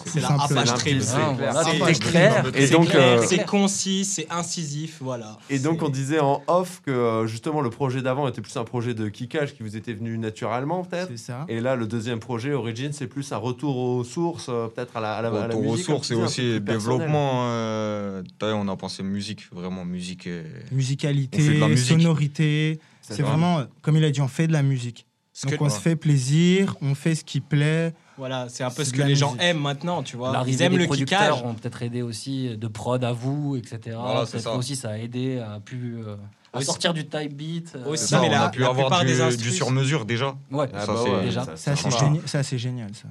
C'est 0.05 0.21
la 0.21 0.29
Apache. 0.29 0.69
C'est 0.81 0.97
Ah, 1.13 1.33
clair. 1.33 1.85
C'est 1.93 1.99
clair. 1.99 2.45
Et 2.55 2.67
donc, 2.69 2.95
euh, 2.95 3.21
c'est 3.27 3.45
concis, 3.45 4.05
c'est 4.05 4.27
incisif, 4.31 4.99
voilà. 5.01 5.37
Et 5.49 5.59
donc, 5.59 5.83
on 5.83 5.89
disait 5.89 6.19
en 6.21 6.41
off 6.47 6.81
que 6.85 6.89
euh, 6.91 7.27
justement 7.27 7.59
le 7.59 7.69
projet 7.69 8.01
d'avant 8.01 8.29
était 8.29 8.39
plus 8.41 8.55
un 8.55 8.63
projet 8.63 8.93
de 8.93 9.09
kickage 9.09 9.55
qui 9.55 9.61
vous 9.63 9.75
était 9.75 9.91
venu 9.91 10.17
naturellement, 10.17 10.85
peut-être. 10.85 11.09
C'est 11.09 11.17
ça. 11.17 11.45
Et 11.49 11.59
là, 11.59 11.75
le 11.75 11.85
deuxième 11.85 12.19
projet, 12.19 12.53
Origin, 12.53 12.93
c'est 12.93 13.07
plus 13.07 13.29
un 13.33 13.37
retour 13.37 13.75
aux 13.75 14.03
sources, 14.05 14.47
euh, 14.47 14.67
peut-être 14.67 14.95
à 14.95 15.01
la, 15.01 15.15
à 15.17 15.21
la, 15.21 15.27
à 15.27 15.31
la 15.33 15.41
Retour 15.47 15.67
aux 15.67 15.71
musique. 15.71 15.85
sources 15.85 16.11
et 16.11 16.15
aussi 16.15 16.61
développement. 16.61 17.41
euh, 17.49 18.21
on 18.41 18.67
a 18.69 18.75
pensé 18.77 19.03
musique, 19.03 19.51
vraiment 19.51 19.83
musique. 19.83 20.27
euh, 20.27 20.43
Musicalité, 20.71 21.39
musique. 21.67 21.77
sonorité. 21.87 22.79
C'est 23.01 23.15
C'est 23.15 23.21
vrai. 23.21 23.31
vraiment, 23.31 23.63
comme 23.81 23.97
il 23.97 24.03
a 24.05 24.11
dit, 24.11 24.21
on 24.21 24.27
fait 24.29 24.47
de 24.47 24.53
la 24.53 24.63
musique. 24.63 25.05
Donc 25.45 25.61
on 25.61 25.69
se 25.69 25.79
fait 25.79 25.95
plaisir, 25.95 26.75
on 26.81 26.95
fait 26.95 27.15
ce 27.15 27.23
qui 27.23 27.39
plaît. 27.41 27.93
Voilà, 28.19 28.47
c'est 28.49 28.63
un 28.63 28.69
peu 28.69 28.83
ce 28.83 28.91
que 28.93 29.01
les 29.01 29.15
gens 29.15 29.31
musique. 29.31 29.43
aiment 29.47 29.61
maintenant, 29.61 30.03
tu 30.03 30.15
vois. 30.17 30.43
Ils 30.45 30.61
aiment 30.61 30.73
des 30.73 30.77
le 30.79 30.85
producteurs 30.85 31.19
kickage. 31.37 31.41
ont 31.43 31.53
peut-être 31.55 31.81
aidé 31.81 32.01
aussi 32.03 32.55
de 32.57 32.67
prod 32.67 33.03
à 33.03 33.11
vous, 33.13 33.55
etc. 33.55 33.97
Voilà, 33.99 34.25
Peut-être 34.25 34.43
ça. 34.43 34.51
aussi 34.55 34.75
ça 34.75 34.89
a 34.91 34.97
aidé 34.97 35.39
à 35.39 35.59
plus 35.59 36.03
euh, 36.05 36.15
à 36.53 36.57
Aussi- 36.57 36.65
sortir 36.67 36.93
du 36.93 37.07
type 37.07 37.33
beat. 37.33 37.73
euh, 37.75 37.85
Aussi, 37.89 38.13
mais 38.15 38.27
on 38.27 38.31
la- 38.31 38.43
a 38.43 38.49
pu 38.49 38.59
la 38.59 38.67
avoir 38.67 39.03
du, 39.05 39.11
instrus- 39.13 39.37
du 39.37 39.51
sur-mesure 39.51 40.05
déjà. 40.05 40.35
Ouais. 40.51 40.67
Ah 40.73 40.85
Ça, 40.85 40.93
bah 40.93 40.99
c'est- 41.03 41.09
ouais, 41.11 41.21
déjà. 41.23 41.43
Ça, 41.45 41.55
c'est 41.55 41.89
Voilà. 41.89 41.97
génial, 41.97 42.27
ça, 42.27 42.43
c'est 42.43 42.57
génial, 42.57 42.93
ça. 42.93 43.07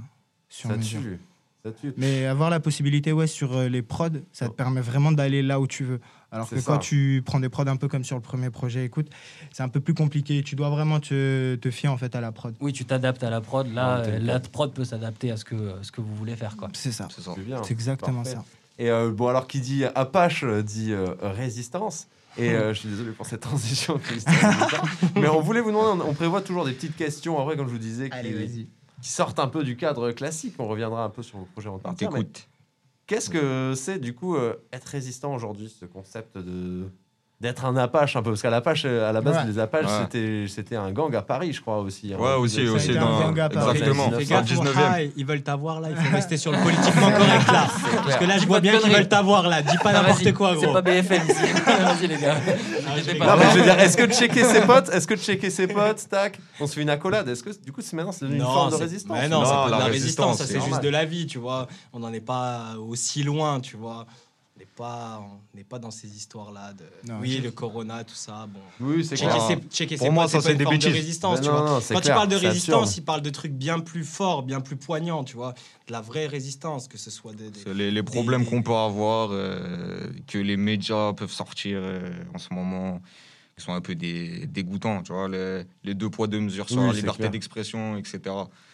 Sur 0.49 0.71
Ça 0.71 0.77
mesure. 0.77 1.01
Tue. 1.63 1.69
Ça 1.69 1.73
tue. 1.81 1.95
Mais 1.97 2.27
avoir 2.27 2.51
la 2.51 2.61
possibilité, 2.61 3.13
ouais, 3.13 3.27
sur 3.27 3.57
euh, 3.57 3.69
les 3.69 3.83
prods, 3.83 4.09
ça 4.33 4.49
te 4.49 4.55
permet 4.55 4.81
vraiment 4.81 5.13
d'aller 5.13 5.43
là 5.43 5.61
où 5.61 5.67
tu 5.67 5.85
veux. 5.85 6.01
Alors 6.31 6.49
que 6.49 6.61
ça. 6.61 6.73
quand 6.73 6.79
tu 6.79 7.23
prends 7.25 7.41
des 7.41 7.49
prods 7.49 7.67
un 7.69 7.77
peu 7.77 7.89
comme 7.89 8.05
sur 8.05 8.17
le 8.17 8.23
premier 8.23 8.51
projet, 8.51 8.85
écoute, 8.85 9.09
c'est 9.51 9.63
un 9.63 9.69
peu 9.69 9.81
plus 9.81 9.95
compliqué. 9.95 10.43
Tu 10.43 10.57
dois 10.57 10.69
vraiment 10.69 11.01
te, 11.01 11.55
te 11.57 11.71
fier 11.71 11.91
en 11.91 11.97
fait 11.97 12.15
à 12.15 12.21
la 12.21 12.33
prod. 12.33 12.55
Oui, 12.61 12.73
tu 12.73 12.85
t'adaptes 12.85 13.25
à 13.25 13.31
la 13.31 13.41
prod. 13.41 13.73
Là, 13.73 14.03
Ouais, 14.03 14.19
la 14.19 14.39
prod 14.41 14.73
peut 14.73 14.85
s'adapter 14.85 15.31
à 15.31 15.37
ce 15.37 15.45
que, 15.45 15.75
ce 15.83 15.91
que 15.91 16.01
vous 16.03 16.15
voulez 16.15 16.37
faire. 16.37 16.57
Quoi. 16.57 16.69
C'est 16.75 16.93
ça. 16.93 17.09
C'est 17.11 17.71
exactement 17.71 18.23
Parfait. 18.23 18.37
ça. 18.37 18.45
Et 18.79 18.91
euh, 18.91 19.11
bon, 19.11 19.27
alors 19.29 19.47
qui 19.49 19.61
dit 19.61 19.85
Apache 19.95 20.45
euh, 20.45 20.63
dit 20.63 20.93
euh, 20.93 21.15
résistance. 21.21 22.07
Et 22.37 22.51
euh, 22.51 22.73
je 22.75 22.81
suis 22.81 22.89
désolé 22.89 23.11
pour 23.11 23.27
cette 23.27 23.41
transition. 23.41 23.99
Christian, 23.99 24.33
Mais 25.17 25.29
on 25.29 25.41
voulait 25.41 25.61
vous 25.61 25.71
demander, 25.71 26.03
on, 26.05 26.11
on 26.11 26.15
prévoit 26.15 26.43
toujours 26.43 26.65
des 26.65 26.73
petites 26.73 26.95
questions, 26.97 27.39
en 27.39 27.45
vrai, 27.45 27.57
comme 27.57 27.67
je 27.67 27.73
vous 27.73 27.79
disais, 27.79 28.09
qui, 28.11 28.69
qui 29.03 29.11
sortent 29.11 29.39
un 29.39 29.49
peu 29.49 29.65
du 29.65 29.77
cadre 29.77 30.13
classique. 30.13 30.55
On 30.59 30.69
reviendra 30.69 31.05
un 31.05 31.11
peu 31.11 31.23
sur 31.23 31.39
vos 31.39 31.45
projets 31.45 31.69
en 31.69 31.79
t'écoute. 31.79 32.49
Qu'est-ce 33.07 33.31
que 33.31 33.73
c'est 33.75 33.99
du 33.99 34.15
coup 34.15 34.37
euh, 34.37 34.57
être 34.73 34.85
résistant 34.85 35.35
aujourd'hui, 35.35 35.71
ce 35.71 35.87
concept 35.87 36.37
de 36.37 36.91
d'être 37.41 37.65
un 37.65 37.77
Apache 37.77 38.17
un 38.17 38.23
peu 38.23 38.31
parce 38.31 38.43
qu'à 38.43 38.51
l'Apache 38.51 38.85
à 38.85 39.13
la 39.13 39.21
base 39.21 39.37
Ouais. 39.37 39.45
les 39.47 39.59
Apaches 39.61 39.85
Ouais. 39.87 39.93
c'était 40.03 40.45
c'était 40.49 40.75
un 40.75 40.91
gang 40.91 41.15
à 41.15 41.23
Paris 41.23 41.53
je 41.53 41.61
crois 41.61 41.79
aussi. 41.79 42.13
hein. 42.13 42.17
Ouais, 42.19 42.35
aussi, 42.35 42.67
Ça 42.67 42.73
aussi 42.73 42.91
un 42.99 43.21
gang 43.31 43.39
à 43.39 43.49
Paris. 43.49 43.71
Exactement. 43.79 44.11
Fais 44.11 44.25
Fais 44.25 44.35
Dans 44.35 44.41
le 44.41 44.43
gaffe, 44.43 44.51
19e. 44.59 44.65
Moha, 44.75 45.03
ils 45.17 45.25
veulent 45.25 45.43
t'avoir 45.43 45.81
là, 45.81 45.89
il 45.91 45.97
faut 45.97 46.13
rester 46.17 46.37
sur 46.37 46.51
le 46.51 46.59
politiquement 46.59 47.13
correct 47.13 47.53
là. 47.53 47.67
Parce 48.05 48.17
que 48.17 48.25
là, 48.25 48.39
je 48.39 48.47
vois 48.47 48.59
bien 48.61 48.77
qu'ils 48.79 48.91
veulent 48.93 49.07
t'avoir 49.09 49.49
là. 49.49 49.63
Dis 49.63 49.79
pas 49.79 49.93
n'importe 49.93 50.33
quoi, 50.33 50.55
C'est 50.59 50.65
gros. 50.65 50.73
pas 50.75 50.83
BFM 50.83 51.23
ici. 51.29 51.37
Vas-y, 51.67 52.07
les 52.09 52.17
gars. 52.19 52.35
Pas- 53.19 53.27
Non, 53.27 53.37
mais 53.39 53.45
je 53.53 53.59
veux 53.59 53.63
dire, 53.63 53.79
est-ce 53.79 53.97
que 53.97 54.07
checker 54.13 54.43
ses 54.43 54.63
potes, 54.63 54.89
est-ce 54.89 55.07
que 55.07 55.15
checker 55.17 55.51
ses 55.51 55.69
potes, 55.69 56.09
tac, 56.11 56.41
on 56.59 56.67
se 56.67 56.75
fait 56.75 56.83
une 56.83 56.91
accolade? 56.91 57.29
Est-ce 57.29 57.45
que 57.45 57.51
du 57.65 57.71
coup, 57.71 57.83
c'est 57.83 57.95
maintenant 57.95 58.11
c'est 58.11 58.25
devenu 58.25 58.41
une 58.41 58.45
forme 58.45 58.71
de 58.73 58.77
c'est- 58.77 58.83
résistance 58.83 59.17
mais 59.17 59.29
non, 59.29 59.41
Non, 59.43 59.47
c'est 59.47 59.53
pas? 59.53 59.67
de 59.67 59.71
la 59.71 59.85
résistance, 59.87 60.39
ça 60.39 60.45
c'est 60.47 60.55
c'est 60.59 60.67
juste 60.67 60.83
de 60.83 60.89
la 60.89 61.05
vie, 61.05 61.27
tu 61.27 61.39
vois. 61.39 61.69
On 61.93 62.01
n'en 62.01 62.13
est 62.13 62.21
pas 62.21 62.75
aussi 62.85 63.23
loin, 63.23 63.61
tu 63.61 63.77
vois. 63.77 64.07
On 64.59 64.61
n'est 64.61 64.67
pas, 64.77 65.21
on 65.53 65.57
n'est 65.57 65.63
pas 65.63 65.79
dans 65.79 65.93
ces 65.93 66.17
histoires-là 66.17 66.73
de. 66.73 66.85
Non, 67.09 67.21
oui, 67.21 67.39
le 67.41 67.53
corona, 67.53 68.03
tout 68.03 68.17
ça. 68.17 68.49
Bon. 68.53 68.59
Oui, 68.81 69.05
c'est 69.05 69.15
clair. 69.15 69.41
ses, 69.41 69.57
checker 69.71 69.97
Pour 69.97 70.11
moi, 70.11 70.27
ça, 70.27 70.41
c'est 70.41 70.57
des 70.57 70.65
forme 70.65 70.77
de 70.79 70.85
bêtises. 70.85 70.93
résistance, 71.01 71.37
Ben 71.39 71.45
tu 71.45 71.49
non, 71.49 71.61
vois. 71.61 71.71
non, 71.71 71.81
c'est 71.81 71.95
Quand 71.95 72.01
parles 72.09 72.29
de 72.29 72.35
résistance, 72.37 72.83
absurde. 72.89 72.99
il 72.99 73.05
parle 73.05 73.23
de 73.23 73.31
trucs 73.31 73.53
bien 73.53 73.79
plus 73.79 74.03
forts, 74.03 74.43
bien 74.43 74.61
plus 74.61 74.75
poignants, 74.75 75.23
tu 75.23 75.37
vois. 75.37 75.55
De 75.87 75.93
la 75.93 76.01
vraie 76.01 76.27
résistance, 76.27 76.89
que 76.89 76.99
ce 76.99 77.11
soit 77.13 77.35
des. 77.35 77.73
Les, 77.73 77.93
les 77.93 78.03
problèmes 78.03 78.45
qu'on 78.47 78.63
peut 78.63 78.75
avoir, 78.75 79.29
euh, 79.31 80.09
que 80.27 80.39
les 80.39 80.57
médias 80.57 81.13
peuvent 81.13 81.31
sortir 81.31 81.79
euh, 81.81 82.11
en 82.35 82.39
ce 82.39 82.53
moment, 82.53 83.01
qui 83.59 83.65
sont 83.65 83.73
un 83.75 83.81
peu 83.81 83.95
des, 83.95 84.47
dégoûtants, 84.47 85.03
tu 85.03 85.13
vois, 85.13 85.29
les, 85.29 85.63
les 85.85 85.95
deux 85.95 86.09
poids, 86.09 86.27
deux 86.27 86.41
mesures 86.41 86.69
sur 86.69 86.81
Oui, 86.81 86.87
la 86.87 86.93
liberté 86.93 87.29
d'expression, 87.29 87.97
etc. 87.97 88.21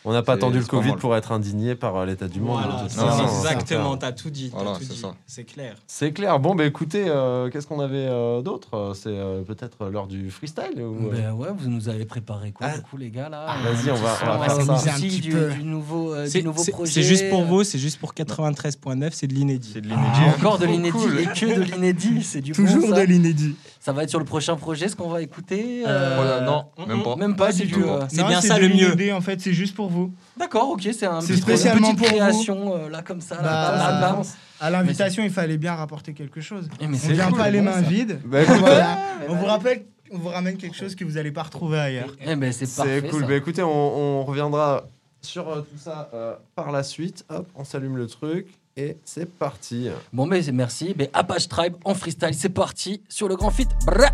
On 0.04 0.12
n'a 0.12 0.22
pas 0.22 0.34
attendu 0.34 0.58
le 0.58 0.64
Covid 0.66 0.90
mal. 0.90 0.98
pour 0.98 1.16
être 1.16 1.32
indigné 1.32 1.74
par 1.74 1.96
euh, 1.96 2.06
l'état 2.06 2.28
du 2.28 2.38
monde. 2.40 2.60
Voilà, 2.62 2.86
Non, 2.96 3.16
non, 3.16 3.24
hein. 3.24 3.38
exactement, 3.38 3.96
t'as 3.96 4.12
tout 4.12 4.30
dit. 4.30 4.50
Voilà, 4.52 4.74
c'est 4.78 4.88
dit. 4.90 4.96
ça. 4.98 5.14
C'est 5.26 5.44
clair. 5.44 5.76
C'est 5.86 6.12
clair. 6.12 6.38
Bon, 6.38 6.54
bah 6.54 6.66
écoutez, 6.66 7.04
euh, 7.08 7.48
qu'est-ce 7.50 7.66
qu'on 7.66 7.80
avait 7.80 8.06
euh, 8.08 8.42
d'autre? 8.42 8.92
C'est 8.94 9.08
euh, 9.08 9.42
peut-être 9.42 9.88
l'heure 9.88 10.06
du 10.06 10.30
freestyle 10.30 10.78
ou, 10.82 11.08
euh, 11.08 11.10
Ben 11.10 11.32
ouais, 11.32 11.48
vous 11.56 11.70
nous 11.70 11.88
avez 11.88 12.04
préparé 12.04 12.52
quoi, 12.52 12.66
Ah. 12.70 12.76
du 12.76 12.82
coup, 12.82 12.96
les 12.98 13.10
gars, 13.10 13.28
là? 13.30 13.46
Vas-y, 13.64 13.90
on 13.90 13.94
va, 13.94 14.16
on 14.22 14.26
va 14.26 14.36
va 14.36 14.44
faire 14.44 14.56
ça. 14.56 14.64
s'amuser 14.64 14.90
un 14.90 14.94
Aussi 14.94 15.06
petit 15.08 15.20
du, 15.20 15.30
peu. 15.32 15.50
du 15.50 15.64
nouveau, 15.64 16.12
euh, 16.14 16.26
C'est 16.28 16.40
du 16.40 16.44
nouveau 16.44 16.62
projet? 16.64 16.92
c'est 16.92 17.02
juste 17.02 17.30
pour 17.30 17.44
vous, 17.44 17.64
c'est 17.64 17.78
juste 17.78 17.98
pour 17.98 18.12
93.9, 18.12 19.10
c'est 19.12 19.26
de 19.26 19.34
l'inédit. 19.34 19.70
C'est 19.72 19.80
de 19.80 19.88
Ah, 19.90 19.94
l'inédit. 19.96 20.36
encore 20.38 20.58
de 20.58 20.66
l'inédit 20.66 20.96
et 21.20 21.24
que 21.26 21.54
de 21.56 21.62
l'inédit, 21.62 22.22
c'est 22.22 22.40
du 22.42 22.52
Toujours 22.52 22.92
de 22.94 23.00
l'inédit. 23.00 23.56
Ça 23.84 23.92
va 23.92 24.02
être 24.04 24.08
sur 24.08 24.18
le 24.18 24.24
prochain 24.24 24.56
projet, 24.56 24.88
ce 24.88 24.96
qu'on 24.96 25.10
va 25.10 25.20
écouter. 25.20 25.82
Euh, 25.86 26.14
Voilà, 26.16 26.40
non, 26.40 26.64
même 26.86 27.02
pas. 27.02 27.16
Même 27.16 27.36
pas, 27.36 27.46
Pas 27.48 27.52
c'est 27.52 27.66
du 27.66 27.74
euh, 27.84 28.00
C'est 28.08 28.24
bien 28.24 28.40
ça 28.40 28.58
le 28.58 28.68
mieux. 28.68 28.92
l'inédit, 28.92 29.12
En 29.12 29.20
fait, 29.20 29.38
c'est 29.42 29.52
juste 29.52 29.74
pour 29.74 29.90
vous. 29.90 30.10
D'accord, 30.38 30.70
ok, 30.70 30.88
c'est 30.98 31.04
un 31.04 31.18
petit- 31.20 31.36
spécialement 31.36 31.90
une 31.90 31.94
petite 31.96 32.08
pour 32.08 32.16
création 32.18 32.74
euh, 32.76 32.88
là 32.88 33.02
comme 33.02 33.20
ça. 33.20 33.34
là, 33.42 33.42
Bah, 33.42 34.00
bam. 34.12 34.22
À 34.58 34.70
l'invitation, 34.70 35.22
il 35.22 35.28
fallait 35.30 35.58
bien 35.58 35.74
rapporter 35.74 36.14
quelque 36.14 36.40
chose. 36.40 36.70
Eh, 36.80 36.86
mais 36.86 36.96
On 36.96 36.98
c'est 37.00 37.12
vient 37.12 37.28
cool, 37.28 37.36
pas 37.36 37.50
les 37.50 37.60
mains 37.60 37.74
ça. 37.74 37.80
vides. 37.82 38.20
Bah, 38.24 38.38
Voilà. 38.44 38.98
On 39.28 39.34
vous 39.34 39.44
rappelle, 39.44 39.84
on 40.10 40.16
vous 40.16 40.28
ramène 40.30 40.56
quelque 40.56 40.76
chose 40.76 40.94
que 40.94 41.04
vous 41.04 41.12
n'allez 41.12 41.32
pas 41.32 41.42
retrouver 41.42 41.78
ailleurs. 41.78 42.08
Eh 42.26 42.36
ben 42.36 42.50
c'est 42.52 42.74
parfait. 42.74 43.00
C'est 43.02 43.08
cool. 43.10 43.20
ça. 43.20 43.26
Bah 43.28 43.34
écoutez, 43.34 43.62
on, 43.62 44.20
on 44.20 44.24
reviendra 44.24 44.84
sur 45.20 45.46
euh, 45.50 45.60
tout 45.60 45.78
ça 45.78 46.08
euh, 46.14 46.34
par 46.54 46.72
la 46.72 46.82
suite. 46.84 47.26
Hop, 47.28 47.46
on 47.54 47.64
s'allume 47.64 47.98
le 47.98 48.06
truc 48.06 48.46
et 48.76 48.96
c'est 49.04 49.26
parti. 49.26 49.88
Bon, 50.12 50.26
mais 50.26 50.42
merci. 50.52 50.94
Ben, 50.94 51.08
Apache 51.12 51.48
Tribe 51.48 51.76
en 51.84 51.94
freestyle, 51.94 52.34
c'est 52.34 52.48
parti 52.48 53.02
sur 53.08 53.28
le 53.28 53.36
grand 53.36 53.50
fit. 53.50 53.68
Brrr. 53.86 54.10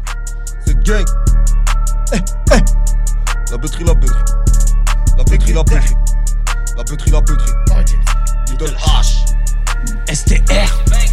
C'est 0.65 0.79
gang. 0.85 1.05
Eh, 2.13 2.17
eh. 2.17 3.51
La 3.51 3.57
batterie, 3.57 3.85
la 3.85 3.95
batterie. 3.95 4.25
La 5.17 5.25
batterie, 5.25 5.53
la 5.53 5.63
batterie. 5.63 5.95
La 6.77 6.85
batterie, 6.85 7.11
la 7.11 7.21
batterie. 7.21 7.99
Little 8.51 8.77
H. 8.77 9.27
STR. 10.13 11.10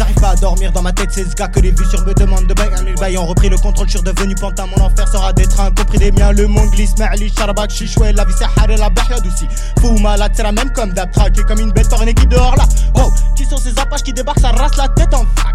J'arrive 0.00 0.16
pas 0.16 0.30
à 0.30 0.34
dormir 0.36 0.72
dans 0.72 0.80
ma 0.80 0.92
tête, 0.92 1.10
c'est 1.12 1.28
ce 1.28 1.34
gars 1.34 1.48
que 1.48 1.60
les 1.60 1.72
vues 1.72 1.84
sur 1.84 2.02
me 2.06 2.14
demandent 2.14 2.46
de 2.46 2.54
bail. 2.54 2.70
Les 2.86 2.94
bails 2.94 3.18
ont 3.18 3.26
repris 3.26 3.50
le 3.50 3.58
contrôle, 3.58 3.86
je 3.86 3.90
suis 3.90 3.98
redevenu 3.98 4.34
pantin. 4.34 4.64
Mon 4.64 4.82
enfer 4.82 5.06
sera 5.06 5.30
des 5.34 5.46
trains, 5.46 5.70
compris 5.72 5.98
des 5.98 6.10
miens. 6.10 6.32
Le 6.32 6.46
monde 6.46 6.70
glisse, 6.70 6.96
Ma'ali, 6.96 7.30
Charbak, 7.36 7.70
Chichoué, 7.70 8.14
la 8.14 8.24
vie 8.24 8.32
c'est 8.38 8.46
haré, 8.58 8.78
la 8.78 8.88
bahyad 8.88 9.26
aussi. 9.26 9.46
Fou 9.78 9.98
malade, 9.98 10.32
c'est 10.34 10.42
la 10.42 10.52
même 10.52 10.72
comme 10.72 10.94
traqué 10.94 11.42
comme 11.42 11.60
une 11.60 11.72
bête 11.72 11.90
par 11.90 12.00
une 12.00 12.08
équipe 12.08 12.30
dehors 12.30 12.56
là. 12.56 12.64
Wow, 12.94 13.12
qui 13.36 13.44
sont 13.44 13.58
ces 13.58 13.78
apaches 13.78 14.02
qui 14.02 14.14
débarquent, 14.14 14.40
ça 14.40 14.52
rasse 14.52 14.74
la 14.78 14.88
tête 14.88 15.12
en 15.12 15.26
fac. 15.36 15.54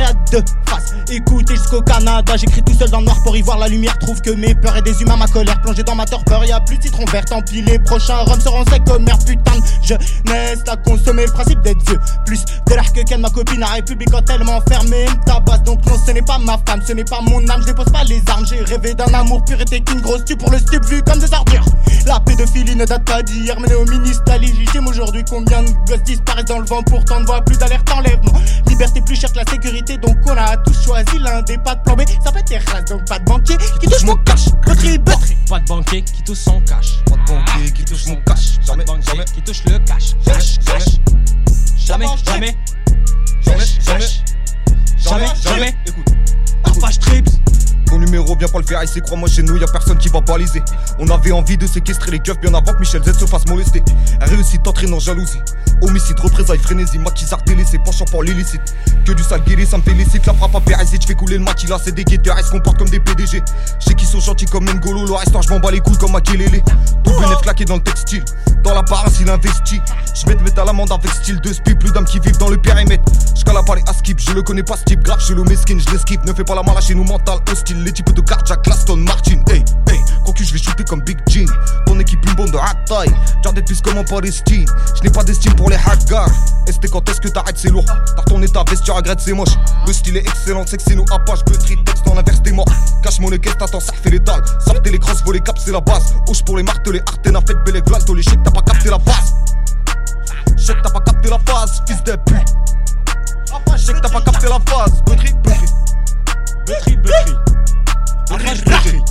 Myriade 0.00 0.16
de 0.32 0.42
face, 0.66 0.94
écoutez 1.10 1.56
jusqu'au 1.56 1.82
Canada. 1.82 2.34
J'écris 2.36 2.62
tout 2.62 2.72
seul 2.72 2.88
dans 2.88 3.00
le 3.00 3.04
noir 3.04 3.22
pour 3.22 3.36
y 3.36 3.42
voir 3.42 3.58
la 3.58 3.68
lumière. 3.68 3.98
Trouve 3.98 4.20
que 4.22 4.30
mes 4.30 4.54
peurs 4.54 4.76
et 4.78 4.82
des 4.82 5.02
humains, 5.02 5.16
ma 5.16 5.26
colère 5.26 5.60
plongée 5.60 5.82
dans 5.82 5.94
ma 5.94 6.06
torpeur. 6.06 6.42
Y 6.44 6.52
a 6.52 6.60
plus 6.60 6.78
de 6.78 6.84
citron 6.84 7.04
vert, 7.12 7.24
tant 7.26 7.42
pis 7.42 7.60
les 7.60 7.78
prochains 7.78 8.16
rhums 8.16 8.40
seront 8.40 8.64
secs 8.64 8.82
comme 8.86 9.04
merde. 9.04 9.22
Putain 9.26 9.58
de 9.58 9.64
jeunesse, 9.82 10.60
à 10.68 10.76
consommer 10.76 11.26
le 11.26 11.32
principe 11.32 11.60
d'être 11.60 11.84
vieux. 11.86 12.00
Plus 12.24 12.42
de 12.44 12.74
l'air 12.74 12.90
que 12.92 13.02
Ken, 13.02 13.20
ma 13.20 13.28
copine, 13.28 13.60
la 13.60 13.66
République 13.66 14.10
quand 14.10 14.22
elle 14.30 14.42
m'enfermée, 14.42 15.04
me 15.04 15.24
tabasse. 15.24 15.62
Donc 15.64 15.84
non, 15.86 15.96
ce 16.06 16.12
n'est 16.12 16.22
pas 16.22 16.38
ma 16.38 16.56
femme, 16.66 16.80
ce 16.86 16.94
n'est 16.94 17.04
pas 17.04 17.20
mon 17.20 17.46
âme. 17.48 17.60
Je 17.60 17.66
dépose 17.66 17.92
pas 17.92 18.04
les 18.04 18.22
armes, 18.28 18.46
j'ai 18.46 18.60
rêvé 18.60 18.94
d'un 18.94 19.12
amour 19.12 19.44
pur 19.44 19.60
et 19.60 19.64
t'es 19.66 19.80
qu'une 19.80 20.00
grosse 20.00 20.24
tue 20.24 20.36
pour 20.36 20.50
le 20.50 20.58
stup 20.58 20.82
vu 20.86 21.02
comme 21.02 21.18
des 21.18 21.32
ordures. 21.34 21.66
La 22.06 22.18
pédophilie 22.20 22.74
ne 22.74 22.86
date 22.86 23.04
pas 23.04 23.22
d'hier, 23.22 23.56
mais 23.60 23.74
au 23.74 23.84
ministre 23.84 24.32
légitime 24.40 24.86
aujourd'hui. 24.86 25.22
Combien 25.28 25.62
de 25.62 25.70
gosses 25.86 26.02
disparaissent 26.04 26.46
dans 26.46 26.58
le 26.58 26.64
vent, 26.64 26.82
pourtant 26.82 27.20
ne 27.20 27.26
voit 27.26 27.42
plus 27.42 27.58
d'alerte 27.58 27.90
enlèvement. 27.92 28.32
Liberté 28.66 29.02
plus 29.02 29.16
chère 29.16 29.30
que 29.32 29.38
la 29.38 29.44
sécurité, 29.44 29.89
donc 29.98 30.16
on 30.26 30.36
a 30.36 30.56
tous 30.58 30.84
choisi 30.84 31.18
l'un 31.18 31.42
des 31.42 31.58
pas 31.58 31.74
de 31.74 31.82
plan 31.82 31.96
B. 31.96 32.02
Ça 32.24 32.32
fait 32.32 32.42
terrasse, 32.42 32.84
donc 32.86 33.04
pas 33.06 33.18
de 33.18 33.24
banquier 33.24 33.56
qui 33.80 33.86
touche 33.86 34.04
mon 34.04 34.16
cash. 34.16 34.46
Butterie, 34.66 34.98
butterie. 34.98 35.36
Pas 35.48 35.60
de 35.60 35.66
banquier 35.66 36.02
qui 36.02 36.22
touche 36.22 36.38
son 36.38 36.60
cash. 36.62 37.02
Pas 37.06 37.16
de 37.16 37.26
banquier 37.26 37.72
qui 37.72 37.84
touche 37.84 38.06
mon 38.06 38.16
cash. 38.16 38.58
Pas 38.58 38.72
Jamais, 38.72 38.84
jamais. 38.86 39.24
qui 39.24 39.42
touche 39.42 39.64
le 39.64 39.78
cash. 39.80 40.14
Cash, 40.24 40.58
cash. 40.64 40.84
Jamais, 41.76 42.06
jamais. 42.24 42.56
Jamais, 43.42 43.64
jamais. 43.80 44.06
Jamais, 44.98 45.26
jamais. 45.42 45.74
Écoute. 45.86 46.06
Apache 46.64 46.98
Trips. 46.98 47.30
Ton 47.86 47.98
numéro, 47.98 48.36
viens 48.36 48.46
pas 48.46 48.58
le 48.58 48.64
faire 48.64 48.82
ici, 48.84 49.00
crois-moi 49.00 49.28
chez 49.28 49.42
nous, 49.42 49.56
y 49.56 49.64
a 49.64 49.66
personne 49.66 49.98
qui 49.98 50.08
va 50.08 50.20
baliser. 50.20 50.62
On 51.00 51.08
avait 51.08 51.32
envie 51.32 51.56
de 51.56 51.66
séquestrer 51.66 52.12
les 52.12 52.20
keufs 52.20 52.38
bien 52.38 52.54
avant 52.54 52.72
que 52.72 52.78
Michel 52.78 53.02
Z 53.02 53.18
se 53.18 53.26
fasse 53.26 53.46
molester. 53.48 53.82
Réussite 54.20 54.64
entraîne 54.68 54.94
en 54.94 55.00
jalousie. 55.00 55.40
Homicide, 55.82 56.20
représailles, 56.20 56.58
frénésie, 56.58 56.98
maquisard 56.98 57.42
délaissé, 57.46 57.78
penchant 57.78 58.04
pour 58.06 58.22
l'illicite. 58.22 58.74
Que 59.04 59.12
du 59.12 59.22
sale 59.22 59.42
guéri, 59.44 59.66
ça 59.66 59.78
me 59.78 59.82
félicite. 59.82 60.26
La 60.26 60.34
frappe 60.34 60.56
à 60.56 60.60
je 60.84 61.06
fais 61.06 61.14
couler 61.14 61.38
le 61.38 61.44
match, 61.44 61.62
il 61.64 61.72
a 61.72 61.78
c'est 61.82 61.94
des 61.94 62.04
guetteurs, 62.04 62.36
ils 62.38 62.44
se 62.44 62.50
comportent 62.50 62.78
comme 62.78 62.88
des 62.88 63.00
PDG. 63.00 63.42
Je 63.80 63.84
sais 63.84 63.94
qu'ils 63.94 64.08
sont 64.08 64.20
gentils 64.20 64.46
comme 64.46 64.64
N'Golo, 64.64 65.06
le 65.06 65.14
restant, 65.14 65.42
je 65.42 65.48
m'en 65.48 65.60
bats 65.60 65.70
les 65.70 65.80
couilles 65.80 65.96
comme 65.98 66.12
Makelele. 66.12 66.62
Tout 67.04 67.12
bénéf 67.18 67.38
claqué 67.42 67.64
dans 67.64 67.76
le 67.76 67.82
textile. 67.82 68.24
Dans 68.62 68.74
la 68.74 68.82
paresse, 68.82 69.14
il 69.20 69.30
investit. 69.30 69.80
Je 70.14 70.26
mets 70.26 70.58
à 70.58 70.64
l'amende 70.64 70.92
avec 70.92 71.10
style 71.12 71.40
de 71.40 71.52
spi, 71.52 71.74
plus 71.74 71.90
d'âmes 71.92 72.04
qui 72.04 72.20
vivent 72.20 72.36
dans 72.38 72.48
le 72.48 72.58
périmètre. 72.58 73.04
Je 73.34 73.42
cala 73.42 73.62
pas 73.62 73.74
les 73.76 73.82
askip, 73.88 74.20
je 74.20 74.32
le 74.32 74.42
connais 74.42 74.62
pas 74.62 74.76
ce 74.76 74.84
type, 74.84 75.02
grave, 75.02 75.20
je 75.26 75.32
le 75.32 75.44
mesquin, 75.44 75.78
je 75.78 75.90
l'esquive. 75.92 76.20
Ne 76.26 76.34
fais 76.34 76.44
pas 76.44 76.54
la 76.54 76.62
malade 76.62 76.82
chez 76.82 76.94
nous, 76.94 77.04
mental 77.04 77.38
hostile. 77.50 77.82
Les 77.82 77.92
types 77.92 78.12
de 78.12 78.20
cardiac, 78.20 78.66
Aston 78.68 78.96
Martin. 78.98 79.42
Hey, 79.48 79.64
hey, 79.88 80.00
concu, 80.24 80.44
je 80.44 80.52
vais 80.52 80.58
shooter 80.58 80.84
comme 80.84 81.00
Big 81.00 81.18
Jean. 81.28 81.46
Ton 81.86 81.98
équipe, 81.98 82.20
une 82.26 82.34
bombe 82.34 82.50
de 82.50 82.58
hard 82.58 82.84
taille. 82.86 83.14
Jardin 83.42 83.62
plus 83.62 83.80
comme 83.80 83.96
en 83.96 84.04
Palestine. 84.04 84.66
Je 84.96 85.02
n'ai 85.02 85.10
pas 85.10 85.24
d'estime 85.24 85.54
pour 85.54 85.69
les 85.70 85.76
hackers. 85.76 86.28
ST, 86.68 86.90
quand 86.90 87.08
est-ce 87.08 87.20
que 87.20 87.28
t'arrêtes, 87.28 87.56
c'est 87.56 87.70
lourd. 87.70 87.84
T'as 87.86 88.20
retourné 88.20 88.48
ta 88.48 88.62
veste, 88.68 88.84
tu 88.84 88.90
regrettes, 88.90 89.20
c'est 89.20 89.32
moche. 89.32 89.56
Le 89.86 89.92
style 89.92 90.16
est 90.16 90.20
excellent, 90.20 90.64
c'est 90.66 90.76
que 90.76 90.82
c'est 90.82 90.94
nous, 90.94 91.04
Apache, 91.10 91.44
Petri, 91.44 91.82
texte 91.84 92.06
en 92.08 92.18
inverse, 92.18 92.42
t'es 92.42 92.52
mort. 92.52 92.66
Cache 93.02 93.20
mon 93.20 93.30
caisse, 93.30 93.56
t'attends, 93.56 93.80
ça 93.80 93.92
fait 93.94 94.10
l'étal. 94.10 94.42
Sortez 94.64 94.90
les 94.90 94.98
crosses, 94.98 95.22
voler 95.24 95.40
cap, 95.40 95.56
c'est 95.58 95.72
la 95.72 95.80
base. 95.80 96.14
Hoche 96.28 96.42
pour 96.42 96.56
les 96.58 96.62
martelés, 96.62 97.00
Artena, 97.06 97.40
faites 97.46 97.64
belle 97.64 97.76
et 97.76 97.82
tous 97.82 98.14
les 98.14 98.22
chèques, 98.22 98.42
t'as 98.44 98.50
pas 98.50 98.62
capté 98.62 98.90
la 98.90 98.98
base. 98.98 99.34
Chèque, 100.56 100.82
t'as 100.82 100.90
pas 100.90 101.00
capté 101.00 101.30
la 101.30 101.38
phase, 101.38 101.82
fils 101.86 102.02
de 102.04 102.12
pute. 102.12 102.48
Chèque, 103.78 104.00
t'as 104.02 104.08
pas 104.10 104.20
capté 104.20 104.46
la 104.48 104.58
phase. 104.68 105.02
Petri, 105.06 105.32
Petri. 105.42 105.66
Butterie, 106.66 106.96
butterie. 106.96 107.36
Apache 108.30 108.64
butterie. 108.64 109.02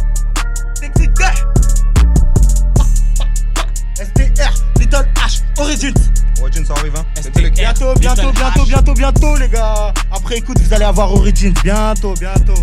STR, 3.95 4.53
Little 4.79 5.07
H, 5.15 5.41
Origins. 5.57 5.93
Origin, 6.40 6.64
ça 6.64 6.74
arrive, 6.74 6.96
hein. 6.96 7.04
STR. 7.16 7.50
Bientôt, 7.50 7.94
bientôt, 7.94 8.22
Little 8.22 8.32
bientôt, 8.32 8.64
H. 8.64 8.68
bientôt, 8.68 8.94
bientôt, 8.94 9.36
les 9.36 9.48
gars. 9.48 9.92
Après, 10.10 10.38
écoute, 10.38 10.58
vous 10.58 10.72
allez 10.74 10.84
avoir 10.84 11.12
Origins. 11.12 11.54
Bientôt, 11.62 12.14
bientôt. 12.14 12.54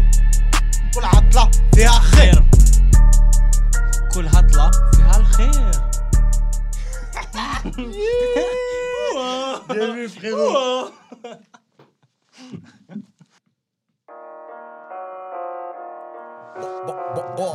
Pour 0.92 1.02
la 1.02 1.10
hatla, 1.10 1.50
fais 1.74 1.86
un 1.86 2.00
خير 2.02 2.44
كل 4.14 4.28
هطلة 4.28 4.72
فيها 4.96 5.18
الخير 5.18 5.72
Bien 9.70 9.94
vu, 9.94 10.10
frérot. 10.10 10.92
Bon, 16.60 16.96
bon, 17.16 17.24
bon. 17.38 17.54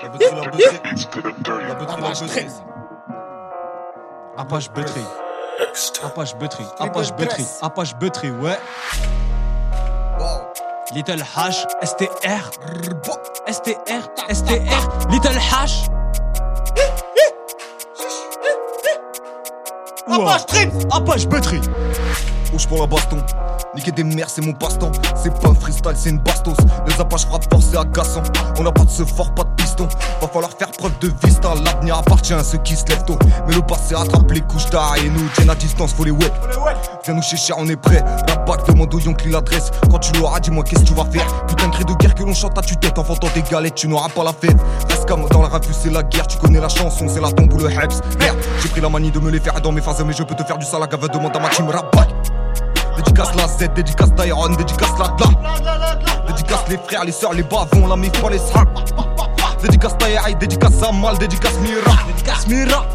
La 0.00 0.08
batterie, 0.08 0.34
la 0.34 0.44
batterie. 0.44 0.64
La 1.14 1.74
batterie, 1.74 2.00
la 2.00 2.06
batterie. 2.06 2.46
Apache 4.38 4.70
butterie. 4.72 5.21
Apache 6.03 6.35
butterie. 6.35 6.65
Apache 6.79 7.13
butterie. 7.13 7.45
Apache 7.61 7.95
butterie, 7.95 8.31
ouais. 8.31 8.57
Little 10.93 11.23
Hash, 11.35 11.65
STR. 11.81 12.51
STR, 13.47 14.09
STR. 14.29 15.09
Little 15.09 15.37
Hash. 15.37 15.89
Apache 20.07 20.45
Trips. 20.45 20.85
Apache 20.91 21.27
butterie. 21.27 21.61
Rouge 22.51 22.67
pour 22.67 22.81
la 22.81 22.87
baston. 22.87 23.23
Niquer 23.75 23.91
des 23.91 24.03
mères, 24.03 24.29
c'est 24.29 24.41
mon 24.41 24.53
passe-temps. 24.53 24.91
C'est 25.15 25.33
pas 25.41 25.49
un 25.49 25.55
freestyle, 25.55 25.95
c'est 25.95 26.09
une 26.09 26.19
bastos. 26.19 26.57
Les 26.85 26.99
apaches 26.99 27.25
frappent 27.25 27.51
fort, 27.51 27.61
c'est 27.63 27.77
agaçant. 27.77 28.21
On 28.59 28.63
n'a 28.63 28.71
pas 28.71 28.83
de 28.83 28.89
ce 28.89 29.03
fort, 29.03 29.33
pas 29.33 29.43
de 29.43 29.52
Va 29.79 30.27
falloir 30.27 30.51
faire 30.57 30.71
preuve 30.71 30.97
de 30.99 31.11
vista. 31.23 31.53
L'avenir 31.63 31.97
appartient 31.97 32.33
à 32.33 32.43
ceux 32.43 32.57
qui 32.59 32.75
se 32.75 32.85
lèvent 32.85 33.05
tôt. 33.05 33.17
Mais 33.47 33.55
le 33.55 33.61
passé 33.61 33.95
rattrape 33.95 34.31
les 34.31 34.41
couches 34.41 34.69
tard 34.69 34.95
et 34.97 35.09
nous 35.09 35.27
tiennent 35.35 35.49
à 35.49 35.55
distance, 35.55 35.93
faut 35.93 36.03
les 36.03 36.11
wet. 36.11 36.31
Viens 37.05 37.13
nous 37.13 37.21
chercher, 37.21 37.53
on 37.57 37.67
est 37.67 37.75
prêt. 37.75 38.03
La 38.27 38.35
bac 38.37 38.65
demande 38.67 38.93
au 38.93 38.99
Yonkli 38.99 39.31
l'adresse. 39.31 39.71
Quand 39.89 39.99
tu 39.99 40.13
l'auras, 40.13 40.39
dis-moi 40.39 40.63
qu'est-ce 40.63 40.81
que 40.81 40.87
tu 40.87 40.93
vas 40.93 41.05
faire? 41.05 41.25
Putain 41.45 41.67
de 41.67 41.73
cri 41.73 41.85
de 41.85 41.93
guerre 41.93 42.15
que 42.15 42.23
l'on 42.23 42.33
chante 42.33 42.57
à 42.57 42.61
tue-tête. 42.61 42.97
En 42.97 43.03
vendant 43.03 43.27
des 43.33 43.41
galettes, 43.41 43.75
tu 43.75 43.87
n'auras 43.87 44.09
pas 44.09 44.23
la 44.23 44.33
fête. 44.33 44.57
Reste 44.89 45.07
comme 45.07 45.27
dans 45.29 45.41
la 45.41 45.49
revue, 45.49 45.73
c'est 45.73 45.91
la 45.91 46.03
guerre. 46.03 46.27
Tu 46.27 46.37
connais 46.37 46.59
la 46.59 46.69
chanson, 46.69 47.07
c'est 47.07 47.21
la 47.21 47.31
tombe 47.31 47.53
ou 47.53 47.57
le 47.57 47.69
heps. 47.69 48.01
Merde, 48.19 48.37
j'ai 48.61 48.69
pris 48.69 48.81
la 48.81 48.89
manie 48.89 49.11
de 49.11 49.19
me 49.19 49.29
les 49.29 49.39
faire 49.39 49.59
dans 49.61 49.71
mes 49.71 49.81
phases. 49.81 50.03
Mais 50.05 50.13
je 50.13 50.23
peux 50.23 50.35
te 50.35 50.43
faire 50.43 50.57
du 50.57 50.65
sale 50.65 50.83
à. 50.83 50.87
Demande 50.87 51.35
à 51.35 51.39
ma 51.39 51.49
team 51.49 51.69
rap 51.69 51.93
back. 51.95 52.09
Dédicace 52.95 53.35
la 53.35 53.47
Z, 53.47 53.73
dédicace 53.75 54.15
Tyron, 54.15 54.49
dédicace 54.49 54.93
la 54.97 55.07
Dla. 55.17 55.27
Dédicace 56.27 56.63
les 56.69 56.77
frères, 56.77 57.03
les 57.03 57.11
sœurs, 57.11 57.33
les 57.33 57.43
bavons, 57.43 57.87
la 57.87 57.97
mif, 57.97 58.11
les 58.31 58.37
srap. 58.37 58.69
Dédicace 59.63 59.97
Taïaï, 59.97 60.35
dédicace 60.35 60.73
Samal, 60.73 61.17
dédicace 61.17 61.57
Mira. 61.59 61.95
Dédicace 62.07 62.47
Mira. 62.47 62.85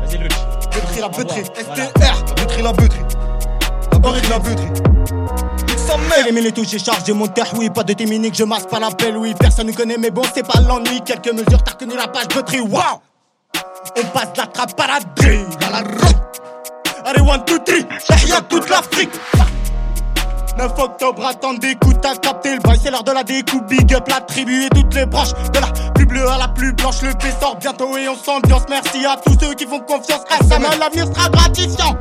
Vas-y, 0.00 0.18
Luch. 0.18 0.32
Butterie, 0.72 1.00
la 1.00 1.08
butterie. 1.08 1.44
STR, 1.44 2.34
Butterie 2.36 2.62
la. 2.62 2.72
Origine 4.08 4.30
la 4.30 4.38
buterie. 4.38 4.68
Éliminer 6.20 6.42
les 6.42 6.52
touches, 6.52 6.68
j'ai 6.68 6.78
chargé 6.78 7.12
mon 7.12 7.26
terre, 7.26 7.50
oui, 7.56 7.68
pas 7.70 7.82
de 7.82 7.94
téminique, 7.94 8.34
je 8.34 8.44
masse 8.44 8.66
pas 8.66 8.78
l'appel, 8.78 9.16
oui, 9.16 9.34
personne 9.38 9.66
ne 9.66 9.72
connaît, 9.72 9.96
mais 9.98 10.10
bon, 10.10 10.22
c'est 10.34 10.46
pas 10.46 10.60
l'ennui, 10.60 11.00
quelques 11.04 11.32
mesures, 11.32 11.62
t'as 11.64 11.72
reconnu 11.72 11.96
la 11.96 12.06
page 12.06 12.28
de 12.28 12.40
tri, 12.42 12.60
waouh! 12.60 13.00
On 13.96 14.02
passe 14.12 14.28
la 14.36 14.46
trappe 14.46 14.78
à 14.78 14.86
la 14.86 15.00
drill, 15.16 15.46
à 15.66 15.70
la 15.70 15.78
rock. 15.78 16.16
Allez, 17.04 17.20
one, 17.20 17.44
two, 17.44 17.58
three, 17.60 17.84
Y'a 18.28 18.40
toute 18.42 18.68
l'Afrique. 18.68 19.10
9 20.58 20.72
octobre, 20.78 21.26
attendez, 21.26 21.70
écoute, 21.70 22.04
à 22.04 22.14
capté 22.16 22.54
le 22.54 22.60
bail, 22.60 22.78
c'est 22.82 22.90
l'heure 22.90 23.04
de 23.04 23.12
la 23.12 23.24
découpe, 23.24 23.66
big 23.66 23.94
up 23.94 24.06
la 24.08 24.20
tribu 24.20 24.64
et 24.64 24.68
toutes 24.68 24.94
les 24.94 25.06
branches, 25.06 25.32
de 25.32 25.58
la 25.58 25.68
plus 25.92 26.06
bleue 26.06 26.28
à 26.28 26.38
la 26.38 26.48
plus 26.48 26.72
blanche, 26.72 27.02
le 27.02 27.12
P 27.14 27.28
sort 27.40 27.56
bientôt 27.56 27.96
et 27.96 28.08
on 28.08 28.16
s'ambiance, 28.16 28.62
merci 28.68 29.04
à 29.06 29.16
tous 29.16 29.36
ceux 29.40 29.54
qui 29.54 29.66
font 29.66 29.80
confiance, 29.80 30.22
à 30.30 30.44
sa 30.44 30.58
main, 30.58 30.68
l'avenir 30.78 31.06
sera 31.06 31.28
gratifiant? 31.30 31.96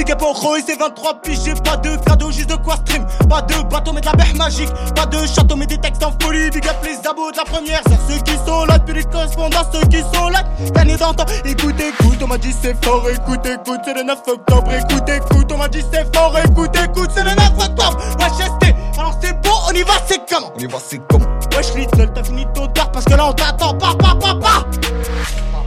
Big 0.00 0.12
up 0.12 0.22
au 0.22 0.32
Ro 0.32 0.56
et 0.56 0.62
c'est 0.66 0.78
23 0.78 1.20
piges, 1.20 1.40
j'ai 1.44 1.52
pas 1.52 1.76
de 1.76 1.94
cadeau, 2.06 2.30
juste 2.30 2.48
de 2.48 2.56
quoi 2.56 2.76
stream. 2.76 3.06
Pas 3.28 3.42
de 3.42 3.54
bateau, 3.68 3.92
mais 3.92 4.00
de 4.00 4.06
la 4.06 4.14
mer 4.14 4.34
magique. 4.34 4.70
Pas 4.96 5.04
de 5.04 5.26
château, 5.26 5.56
mais 5.56 5.66
des 5.66 5.76
textes 5.76 6.02
en 6.02 6.10
folie. 6.22 6.48
Big 6.48 6.66
up 6.66 6.76
les 6.82 7.06
abos 7.06 7.30
de 7.30 7.36
la 7.36 7.44
première, 7.44 7.82
c'est 7.86 7.98
ceux 8.08 8.18
qui 8.22 8.32
sont 8.46 8.64
là, 8.64 8.78
depuis 8.78 8.94
les 8.94 9.04
correspondants, 9.04 9.58
ceux 9.70 9.86
qui 9.88 9.98
sont 9.98 10.30
là. 10.30 10.42
Le 10.58 10.96
temps, 10.96 11.26
écoute, 11.44 11.74
écoute, 11.78 12.18
on 12.22 12.26
m'a 12.28 12.38
dit 12.38 12.54
c'est 12.62 12.82
fort, 12.82 13.06
écoute, 13.10 13.44
écoute, 13.44 13.80
c'est 13.84 13.92
le 13.92 14.02
9 14.04 14.18
octobre, 14.26 14.72
écoute, 14.72 15.06
écoute, 15.06 15.52
on 15.52 15.58
m'a 15.58 15.68
dit 15.68 15.84
c'est 15.92 16.16
fort, 16.16 16.34
écoute, 16.38 16.74
écoute, 16.82 17.10
c'est 17.14 17.24
le 17.24 17.34
9 17.34 17.52
octobre. 17.58 17.98
Wesh, 18.18 18.46
ST, 18.46 18.74
alors 18.98 19.18
c'est 19.20 19.38
bon, 19.42 19.50
on 19.68 19.72
y 19.72 19.82
va, 19.82 19.92
c'est 20.06 20.20
comment? 20.26 20.50
On 20.56 20.58
y 20.58 20.66
va, 20.66 20.78
c'est 20.82 21.06
comme. 21.08 21.26
Wesh, 21.54 21.74
Little, 21.74 22.10
t'as 22.14 22.24
fini 22.24 22.46
ton 22.54 22.66
tard 22.68 22.90
parce 22.90 23.04
que 23.04 23.12
là 23.12 23.26
on 23.28 23.32
t'attend, 23.34 23.74
pa, 23.74 23.94
pa, 23.98 24.14
pa, 24.14 24.34
pa. 24.34 24.66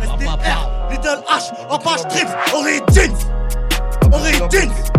STR, 0.01 0.69
Little 0.89 1.21
H, 1.29 1.51
en 1.69 1.77
page 1.77 2.07
trip, 2.09 2.27
Origins. 2.51 3.42
Origins. 4.13 4.91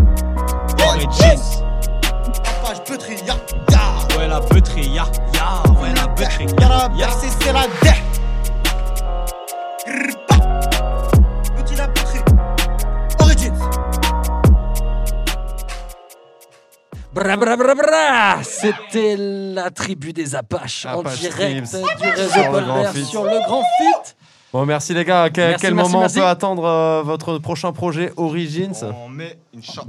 Origins. 0.87 1.63
En 2.47 2.67
page 2.67 2.81
Petri, 2.85 3.17
ya, 3.27 3.37
ya. 3.71 4.17
Ouais, 4.19 4.29
la 4.29 4.41
beuterie, 4.41 4.89
ya, 4.95 5.05
ya, 5.35 5.63
ouais, 5.81 5.93
la 5.95 6.07
beuterie. 6.09 6.47
Y'a 6.61 6.69
la 6.69 6.91
Ya. 6.97 7.09
c'est 7.11 7.53
la 7.53 7.67
dé. 7.83 7.95
Petit 11.57 11.75
la 11.77 11.89
Petri. 11.89 12.19
Origins. 13.21 13.61
Bra 17.13 17.37
bra 17.37 17.57
bra 17.57 17.75
bra 17.77 18.43
C'était 18.43 19.15
la 19.17 19.71
tribu 19.71 20.13
des 20.13 20.35
Apaches 20.35 20.85
en 20.87 21.03
direct 21.03 21.77
du 22.03 22.09
réseau 22.11 22.33
Sur 22.33 22.43
le 22.43 22.51
Paul 22.51 22.65
Grand 22.65 22.83
Vert 22.83 22.93
Fit. 22.93 23.05
sur 23.05 23.25
le 23.25 23.39
Grand 23.47 23.63
Fit. 23.63 24.04
Bon, 24.55 24.65
merci 24.67 24.95
les 24.95 25.05
gars. 25.05 25.25
À 25.25 25.31
quel, 25.31 25.49
Merci, 25.49 25.63
quel 25.63 25.75
merci, 25.75 25.91
moment 25.91 26.03
merci. 26.03 26.17
on 26.17 26.21
peut 26.21 26.27
attendre 26.29 26.65
euh, 26.65 27.03
votre 27.03 27.39
prochain 27.39 27.73
projet 27.73 28.13
Origins 28.17 28.85
En 28.85 29.09
mai, 29.09 29.37
Inch'Allah. 29.53 29.89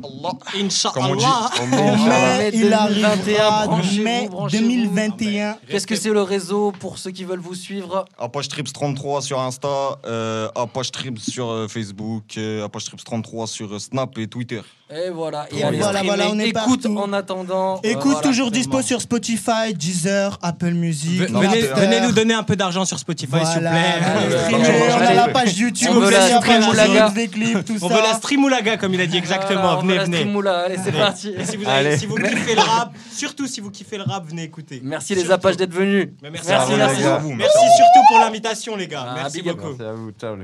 Comme 0.91 1.05
on 1.05 1.15
dit. 1.15 1.23
Inch'Allah. 1.23 1.51
En 1.61 1.67
mai, 1.67 1.77
En 1.77 1.93
Inch'Allah. 1.93 2.37
mai, 2.39 2.49
il 2.51 2.61
2021, 2.61 2.79
arrivera 2.79 3.67
branchez-vous, 3.67 4.03
mai 4.03 4.27
branchez-vous. 4.27 4.63
2021. 4.67 5.57
Qu'est-ce 5.69 5.85
que 5.85 5.95
c'est 5.95 6.09
le 6.09 6.23
réseau 6.23 6.71
pour 6.79 6.97
ceux 6.97 7.11
qui 7.11 7.25
veulent 7.25 7.37
vous 7.37 7.53
suivre 7.53 8.05
Apache 8.17 8.47
Trips 8.47 8.73
33 8.73 9.21
sur 9.21 9.39
Insta, 9.39 9.99
euh, 10.07 10.49
Apache 10.55 10.91
Trips 10.91 11.19
sur 11.19 11.47
euh, 11.47 11.67
Facebook, 11.67 12.23
euh, 12.39 12.65
Apache 12.65 12.85
Trips 12.85 13.03
33 13.03 13.45
sur 13.45 13.71
euh, 13.71 13.77
Snap 13.77 14.17
et 14.17 14.25
Twitter. 14.25 14.61
Et 14.87 15.09
voilà, 15.09 15.47
et 15.51 15.57
Et 15.57 15.63
allez 15.63 15.77
voilà, 15.79 15.99
streamer. 15.99 16.15
voilà, 16.15 16.31
on 16.31 16.37
est 16.37 16.49
Écoute 16.49 16.83
partout. 16.83 16.97
en 16.99 17.11
attendant. 17.11 17.77
euh, 17.77 17.89
Écoute, 17.89 18.03
voilà. 18.03 18.21
toujours 18.21 18.51
dispo 18.51 18.83
sur 18.83 19.01
Spotify, 19.01 19.73
Deezer, 19.73 20.37
Apple 20.43 20.73
Music. 20.73 21.21
Ve- 21.21 21.31
Venez, 21.31 21.61
venez 21.61 22.01
nous 22.01 22.11
donner 22.11 22.35
un 22.35 22.43
peu 22.43 22.55
d'argent 22.55 22.85
sur 22.85 22.99
Spotify, 22.99 23.31
s'il 23.47 23.61
vous 23.63 23.67
plaît. 23.67 23.69
On, 23.71 24.17
allez, 24.19 24.37
streamer, 24.37 24.93
on 24.95 25.01
a 25.01 25.13
la 25.15 25.27
page 25.29 25.57
YouTube, 25.57 25.87
On 25.89 25.93
veut 26.01 26.11
la 26.11 26.19
aussi, 26.19 26.29
la 26.33 26.37
stream 26.39 26.59
page 26.59 26.67
Moulaga. 26.67 27.09
des 27.09 27.27
clips, 27.29 27.65
tout 27.65 27.77
On 27.81 27.87
veut 27.87 27.95
la 27.95 28.13
streamoulaga, 28.13 28.77
comme 28.77 28.93
il 28.93 29.01
a 29.01 29.07
dit 29.07 29.17
exactement. 29.17 29.61
Voilà, 29.61 29.77
on 29.79 29.81
venez, 29.81 30.23
venez. 30.23 30.49
Allez, 30.49 30.77
c'est 30.83 30.91
parti. 30.91 31.29
Et 31.29 31.45
si 31.45 31.57
vous, 31.57 31.63
Allez. 31.67 31.87
avez, 31.87 31.97
si 31.97 32.05
vous 32.05 32.15
kiffez 32.17 32.53
le 32.53 32.61
rap, 32.61 32.93
surtout 33.11 33.47
si 33.47 33.61
vous 33.61 33.71
kiffez 33.71 33.97
le 33.97 34.03
rap, 34.03 34.27
venez 34.27 34.43
écouter. 34.43 34.81
Merci 34.83 35.15
les. 35.15 35.31
Apaches 35.31 35.57
d'être 35.57 35.73
venus. 35.73 36.09
Merci, 36.21 36.47
Merci, 36.47 37.03
à 37.03 37.17
vous, 37.17 37.33
merci. 37.33 37.57
surtout 37.57 38.05
pour 38.07 38.19
l'invitation, 38.19 38.75
les 38.75 38.87
gars. 38.87 39.03
Ah, 39.09 39.13
merci 39.15 39.41
beaucoup. 39.41 39.69
Merci 39.69 39.81
à 39.83 39.93
vous. 39.93 40.11
Ciao. 40.11 40.35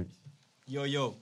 Yo, 0.68 0.86
yo. 0.86 1.16